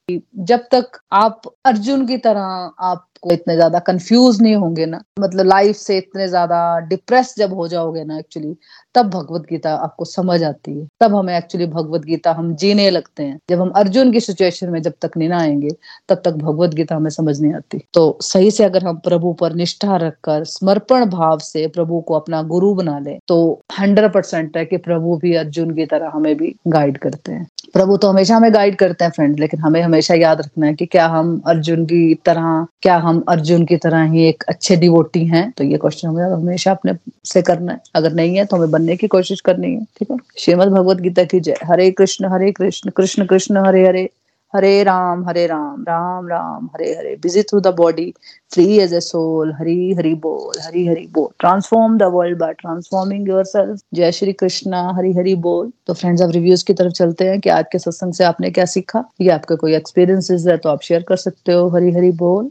[0.44, 5.46] जब तक आप अर्जुन की तरह आप आपको इतने ज़्यादा कंफ्यूज नहीं होंगे ना मतलब
[5.46, 8.54] लाइफ से इतने ज़्यादा डिप्रेस जब हो जाओगे ना एक्चुअली
[8.94, 13.22] तब भगवत गीता आपको समझ आती है। तब हमें एक्चुअली भगवत गीता हम जीने लगते
[13.22, 15.68] हैं। जब हम अर्जुन की सिचुएशन में जब तक नहीं आएँगे,
[16.08, 19.54] तब तक भगवत गीता हमें समझ नहीं आती। तो सही से अगर हम प्रभु पर
[19.54, 23.38] निष्ठा रखकर समर्पण भाव से प्रभु को अपना गुरु बना ले तो
[23.80, 27.96] हंड्रेड परसेंट है कि प्रभु भी अर्जुन की तरह हमें भी गाइड करते हैं। प्रभु
[27.96, 31.06] तो हमेशा हमें गाइड करते हैं फ्रेंड लेकिन हमें हमेशा याद रखना है कि क्या
[31.06, 35.64] हम अर्जुन की तरह, क्या हम अर्जुन की तरह ही एक अच्छे डिवोटी हैं। तो
[35.64, 36.92] ये क्वेश्चन हमें हमेशा अपने
[37.24, 40.16] से करना है। अगर नहीं है तो हमें बनने की कोशिश करनी है, ठीक है?
[40.38, 44.08] श्रीमद भगवत गीता की जय। Hare Krishna Hare Krishna Krishna Krishna, Hare Hare.
[44.54, 47.14] Hare Ram Hare Ram Ram Ram, Hare Hare.
[47.22, 48.14] Busy through the body
[48.52, 53.28] free as a soul Hari, Hari बोल, हरी, हरि बोल। Transform the world by transforming
[53.44, 57.40] yourself जय श्री कृष्णा, हरी, हरि बोल। तो friends अब reviews की तरफ़ चलते हैं
[57.40, 59.04] कि आज के सत्संग से आपने क्या सीखा?
[59.20, 62.50] या आपका कोई एक्सपीरियंसेस है तो आप शेयर कर सकते हो, हरी, हरि बोल।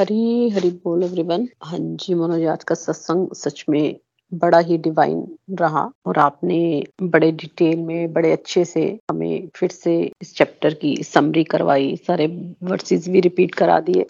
[0.00, 3.96] हरी हरी बोल एवरीवन हाँ जी, मनोज, आज का सत्संग सच में
[4.34, 10.12] बड़ा ही डिवाइन रहा और आपने बड़े डिटेल में, बड़े अच्छे से हमें फिर से
[10.22, 12.26] इस चैप्टर की समरी करवाई, सारे
[12.62, 14.06] वर्सेस भी रिपीट करा दिए।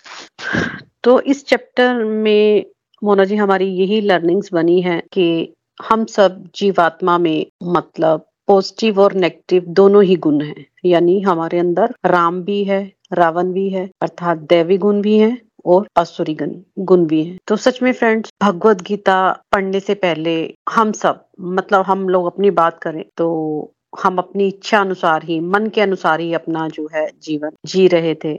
[1.04, 2.64] तो इस चैप्टर में
[3.04, 9.12] मोना जी, हमारी यही लर्निंग्स बनी है कि हम सब जीवात्मा में मतलब पॉजिटिव और
[9.12, 14.38] नेगेटिव दोनों ही गुण हैं। यानी हमारे अंदर राम भी है, रावण भी है, अर्थात
[14.38, 18.82] दैवी गुण भी है और आसुरी गुण गुण भी हैं। तो सच में फ्रेंड्स भगवत
[18.82, 19.16] गीता
[19.52, 20.36] पढ़ने से पहले
[20.70, 25.66] हम सब मतलब हम लोग अपनी बात करें तो हम अपनी इच्छा अनुसार ही, मन
[25.66, 28.34] के अनुसार ही अपना जो है जीवन जी रहे थे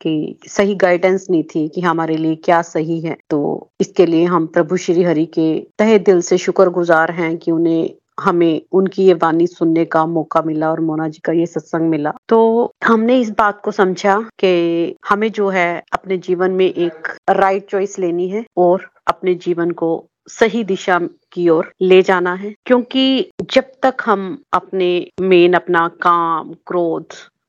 [0.00, 4.46] कि सही गाइडेंस नहीं थी कि हमारे लिए क्या सही है। तो इसके लिए हम
[4.46, 5.48] प्रभु श्री हरि के
[5.78, 7.90] तहे दिल से शुक्रगुजार हैं कि उन्हें
[8.20, 12.12] हमें उनकी ये वाणी सुनने का मौका मिला और मोना जी का ये सत्संग मिला।
[12.28, 17.70] तो हमने इस बात को समझा कि हमें जो है अपने जीवन में एक राइट
[17.70, 21.00] चॉइस लेनी है और अपने जीवन को सही दिशा
[21.32, 27.06] की ओर ले जाना है। क्योंकि जब तक हम अपने मेन अपना काम, क्रोध,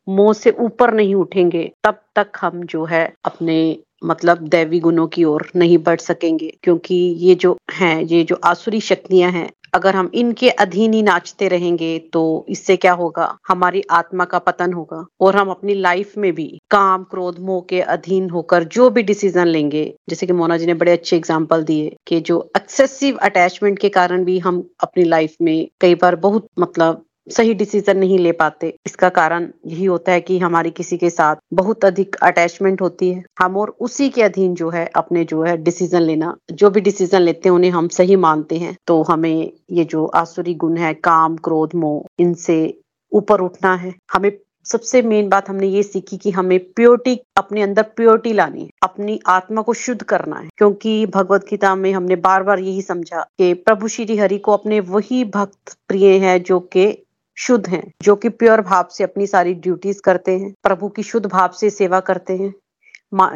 [0.09, 5.23] मोह से ऊपर नहीं उठेंगे, तब तक हम जो है अपने मतलब दैवी गुणों की
[5.23, 10.09] ओर नहीं बढ़ सकेंगे। क्योंकि ये जो हैं, ये जो आसुरी शक्तियाँ हैं अगर हम
[10.13, 13.37] इनके अधीन ही नाचते रहेंगे तो इससे क्या होगा?
[13.47, 17.81] हमारी आत्मा का पतन होगा और हम अपनी लाइफ में भी काम, क्रोध, मोह के
[17.81, 21.95] अधीन होकर जो भी डिसीज़न लेंगे, जैसे कि मोना जी ने बड़े अच्छे एग्ज़ाम्पल दिए
[22.07, 27.03] कि जो एक्सेसिव अटैचमेंट के कारण भी हम अपनी लाइफ में कई बार बहुत मतलब
[27.29, 31.35] सही डिसीज़न नहीं ले पाते। इसका कारण यही होता है कि हमारी किसी के साथ
[31.53, 35.57] बहुत अधिक अटैचमेंट होती है। हम और उसी के अधीन जो है, अपने जो है
[35.57, 39.83] डिसीज़न लेना, जो भी डिसीज़न लेते हैं, उन्हें हम सही मानते हैं। तो हमें ये
[39.83, 42.79] जो आसुरी गुण है, काम, क्रोध, मोह, इनसे
[43.11, 44.31] ऊपर उठना है। हमें
[44.65, 49.19] सबसे मेन बात हमने ये सीखी कि हमें प्योरिटी अपने अंदर प्योरिटी लानी है। अपनी
[49.27, 53.53] आत्मा को शुद्ध करना है। क्योंकि भगवत गीता में हमने बार बार यही समझा कि
[53.53, 57.03] प्रभु श्री हरि को अपने वही भक्त प्रिय है जो कि
[57.39, 61.25] शुद्ध हैं, जो कि प्योर भाव से अपनी सारी ड्यूटीज़ करते हैं, प्रभु की शुद्ध
[61.25, 62.53] भाव से सेवा करते हैं।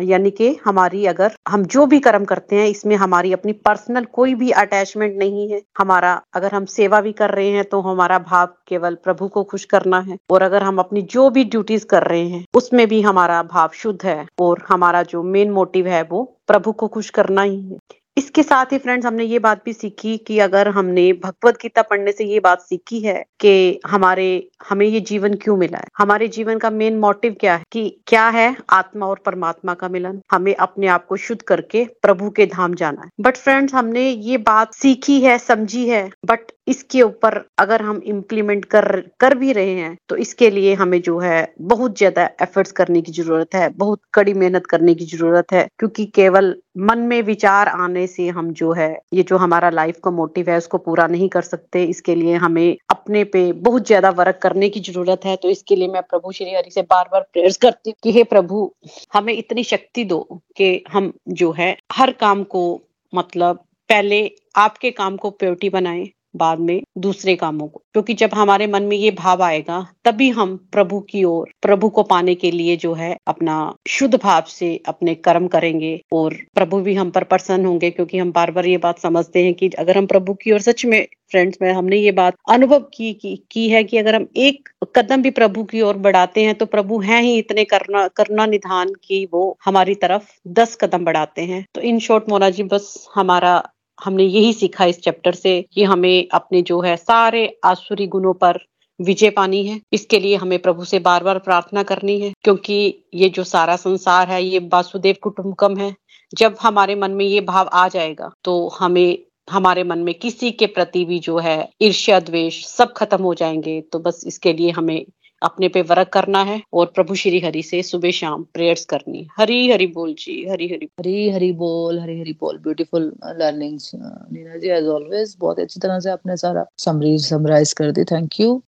[0.02, 4.34] यानी कि हमारी अगर हम जो भी कर्म करते हैं, इसमें हमारी अपनी पर्सनल कोई
[4.36, 8.48] भी अटैचमेंट नहीं है। हमारा, अगर हम सेवा भी कर रहे हैं तो हमारा भाव
[8.68, 12.28] केवल प्रभु को खुश करना है। और अगर हम अपनी जो भी ड्यूटीज़ कर रहे
[12.28, 16.72] हैं, उसमें भी हमारा भाव शुद्ध है। और हमारा जो मेन मोटिव है, वो प्रभु
[16.72, 17.78] को खुश करना ही है।
[18.18, 22.12] इसके साथ ही फ्रेंड्स हमने ये बात भी सीखी कि अगर हमने भगवत गीता पढ़ने
[22.12, 25.88] से ये बात सीखी है कि हमारे, हमें ये जीवन क्यों मिला है?
[25.98, 27.64] हमारे जीवन का मेन मोटिव क्या है?
[27.72, 30.22] कि क्या है आत्मा और परमात्मा का मिलन?
[30.32, 34.38] हमें अपने आप को शुद्ध करके प्रभु के धाम जाना है। बट फ्रेंड्स हमने ये
[34.40, 38.86] बात सीखी है, समझी है बट इसके ऊपर अगर हम इम्प्लीमेंट कर
[39.20, 43.12] कर भी रहे हैं तो इसके लिए हमें जो है बहुत ज़्यादा एफर्ट्स करने की
[43.12, 48.01] ज़रूरत है, बहुत कड़ी मेहनत करने की ज़रूरत है, क्योंकि केवल मन में विचार आने
[48.08, 51.42] से हम जो है, ये जो हमारा लाइफ का मोटिव है, उसको पूरा नहीं कर
[51.42, 55.76] सकते। इसके लिए हमें अपने पे बहुत ज़्यादा वर्क करने की ज़रूरत है। तो इसके
[55.76, 58.72] लिए मैं प्रभु श्री हरि से बार बार प्रेयर्स करती हूँ कि हे प्रभु,
[59.14, 60.20] हमें इतनी शक्ति दो
[60.58, 62.82] कि हम जो है, हर काम को
[63.14, 64.20] मतलब पहले
[64.56, 68.98] आपके काम को प्योरिटी बनाएँ। बाद में दूसरे कामों को। क्योंकि जब हमारे मन में
[68.98, 73.16] ये भाव आएगा तभी हम प्रभु की ओर प्रभु को पाने के लिए जो है
[73.28, 78.18] अपना शुद्ध भाव से अपने कर्म करेंगे और प्रभु भी हम पर प्रसन्न होंगे क्योंकि
[78.18, 81.08] हम बार बार ये बात समझते हैं कि अगर हम प्रभु की ओर सच में
[81.32, 85.22] फ्रेंड्स में हमने ये बात अनुभव की, की की है कि अगर हम एक कदम
[85.22, 89.26] भी प्रभु की ओर बढ़ाते हैं तो प्रभु हैं ही इतने करना करना निधान की
[89.34, 93.70] वो हमारी तरफ़ दस कदम बढ़ाते हैं। तो इन शॉर्ट मोना जी बस हमारा
[94.02, 98.60] हमने यही सीखा इस चैप्टर से कि हमें अपने जो है सारे आसुरी गुणों पर
[99.00, 103.30] विजय पानी है। इसके लिए हमें प्रभु से बार बार प्रार्थना करनी है, क्योंकि ये
[103.30, 105.96] जो सारा संसार है, ये वासुदेव कुटुंबकम है।
[106.34, 110.66] जब हमारे मन में ये भाव आ जाएगा तो हमें, हमारे मन में किसी के
[110.68, 115.06] प्रति भी जो है ईर्ष्या, द्वेष सब खत्म हो जाएँगे। तो बस इसके लिए हमें
[115.42, 119.72] अपने पे वर्क करना है और प्रभु श्री हरि से सुबह शाम प्रेयर्स करनी हरी
[119.72, 124.70] हरि बोल जी हरी हरि हरी हरि बोल हरी हरि बोल। Beautiful learnings Neena ji
[124.70, 128.62] as always बहुत अच्छी तरह से आपने सारा समरीज समराइज कर दी। थैंक यू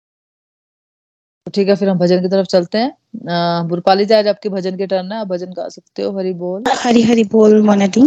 [1.47, 4.77] तो ठीक है फिर हम भजन की तरफ़ चलते हैं। बुरपाली जी आज आपके भजन
[4.77, 8.03] के टर्न है। आप भजन गा सकते हो। हरि बोल। हरी हरी बोल मोनादी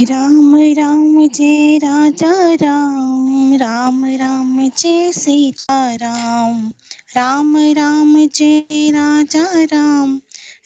[0.00, 6.72] राम राम जय राजा राम राम राम जय सीता राम
[7.16, 10.20] राम राम जय राजा राम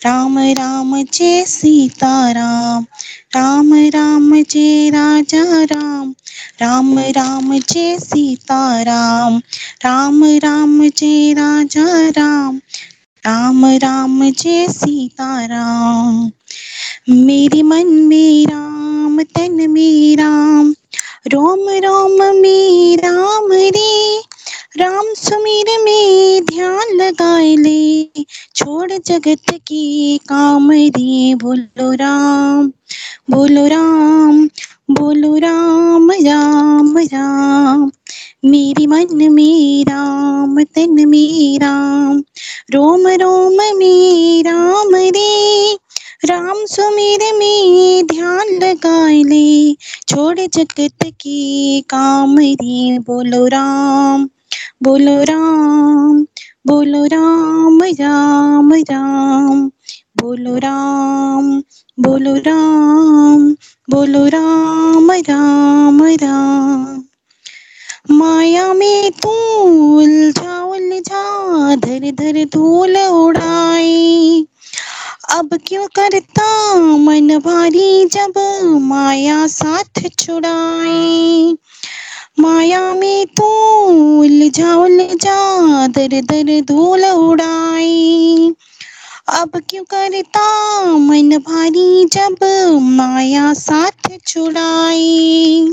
[0.05, 2.87] राम राम जय सीता राम
[3.35, 6.15] राम राम जय राजा राम
[6.63, 9.39] राम राम जय सीता राम
[9.85, 12.61] राम राम जय राजा राम
[13.27, 16.31] राम राम जय सीता राम
[17.11, 20.75] मेरे मन में राम, तन में राम।
[21.27, 24.21] रोम रोम में राम रे।
[24.77, 28.05] राम सुमीर में ध्यान लगाए ले।
[28.57, 32.73] छोड़ जगत की काम रे। बोलो राम
[33.31, 34.47] बोलो राम
[34.91, 37.91] बोलो राम राम राम।
[38.45, 42.23] मेरी मन में राम, तन में राम।
[42.73, 45.79] रोम रोम में राम रे।
[46.23, 49.75] राम सुमीर में ध्यान लगाए ले।
[50.09, 54.29] छोड़ जगत की काम रे बोलो राम
[54.83, 56.21] बोलो राम
[56.67, 59.67] बोलो राम राम राम,
[60.23, 61.63] बोलो राम
[61.99, 63.51] बोलो राम
[63.91, 67.03] बोलो राम राम राम।
[68.11, 69.31] माया में तू
[69.99, 74.47] उलझा उलझा धर धर धूल उड़ाई
[75.31, 78.33] अब क्यों करता मन भारी जब
[78.83, 81.55] माया साथ छुड़ाए?
[82.41, 83.49] माया में तो
[84.21, 88.53] उलझा उलझा दर दर धूल उड़ाए।
[89.29, 92.37] अब क्यों करता मन भारी जब
[92.83, 95.73] माया साथ छुड़ाई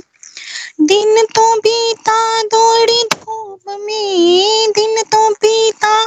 [0.82, 6.06] दिन तो बीता, दौड़ी धूप में। दिन तो बीता,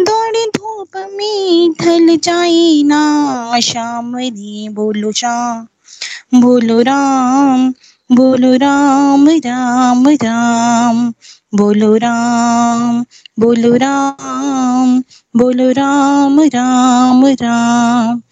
[0.00, 5.66] दौड़ी धूप में। ढल जाए ना शाम रे, बोलो शाम
[6.40, 7.74] बोलो राम
[8.12, 11.12] बोलो राम राम राम।
[11.54, 13.04] बोलो राम
[13.40, 15.02] बोलो राम
[15.36, 18.22] बोलो राम राम राम।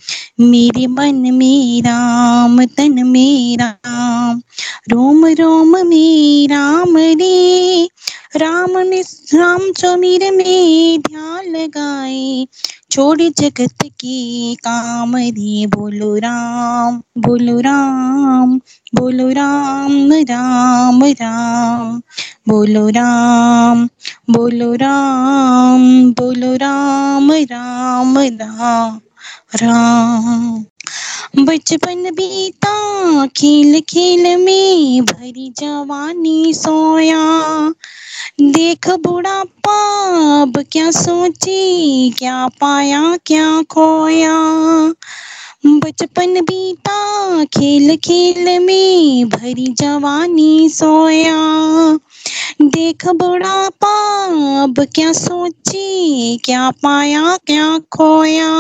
[0.41, 4.43] मेरे मन में राम, तन में राम।
[4.91, 7.89] रोम रोम में राम रे।
[8.37, 9.03] राम में
[9.35, 12.47] राम समीर में ध्यान लगाए।
[12.91, 18.57] छोड़ जगत की काम रे, बोलो राम बोलो राम
[18.95, 22.01] बोलो राम राम राम,
[22.49, 23.89] बोलो राम
[24.31, 29.01] बोलो राम बोलो राम राम राम
[29.55, 30.65] राम।
[31.45, 32.75] बचपन बीता
[33.27, 37.73] खेल खेल में भरी जवानी सोया।
[38.41, 40.07] देख बुढ़ापा,
[40.43, 44.39] अब क्या सोची, क्या पाया, क्या खोया।
[45.67, 46.99] बचपन बीता,
[47.45, 51.39] खेल खेल में भरी जवानी सोया।
[52.63, 54.25] देख बुढ़ापा
[54.63, 58.51] अब क्या सोची, क्या पाया, क्या खोया।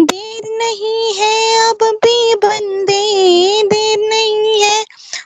[0.00, 3.02] देर नहीं है, अब भी बंदे,
[3.62, 4.84] देर नहीं है,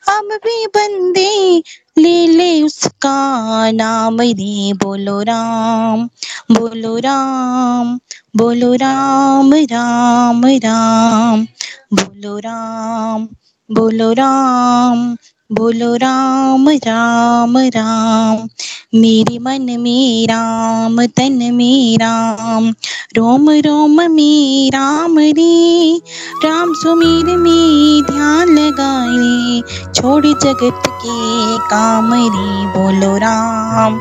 [0.08, 1.62] अब भी बंदे।
[1.98, 6.08] ले ले उसका नाम रे, बोलो राम
[6.52, 7.98] बोलो राम
[8.36, 11.46] बोलो राम राम राम,
[11.94, 13.28] बोलो राम
[13.70, 15.16] बोलो राम
[15.52, 18.48] बोलो, राम राम राम।
[18.94, 22.70] मेरे मन में राम, तन में राम।
[23.16, 26.00] रोम रोम में राम रे।
[26.44, 29.60] राम सुमीर में ध्यान लगाए।
[29.92, 33.94] छोड़ जगत के काम रे। बोलो, राम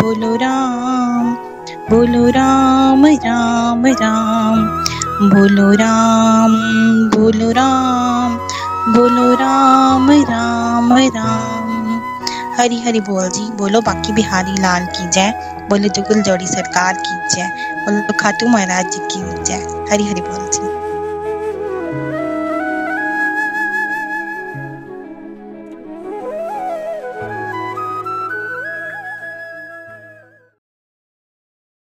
[0.00, 1.34] बोलो राम
[1.90, 4.82] बोलो, राम राम राम।
[5.30, 6.52] बोलो राम
[7.10, 8.38] बोलो, राम।
[8.88, 12.02] बोलो राम राम राम।
[12.60, 15.30] हरी हरी बोल जी। बोलो बाकी बिहारी लाल की जय।
[15.70, 17.42] बोलो जुगल जोड़ी सरकार की जय।
[17.84, 20.81] बोलो खाटू महाराज जी की जय। हरी हरी बोल जी।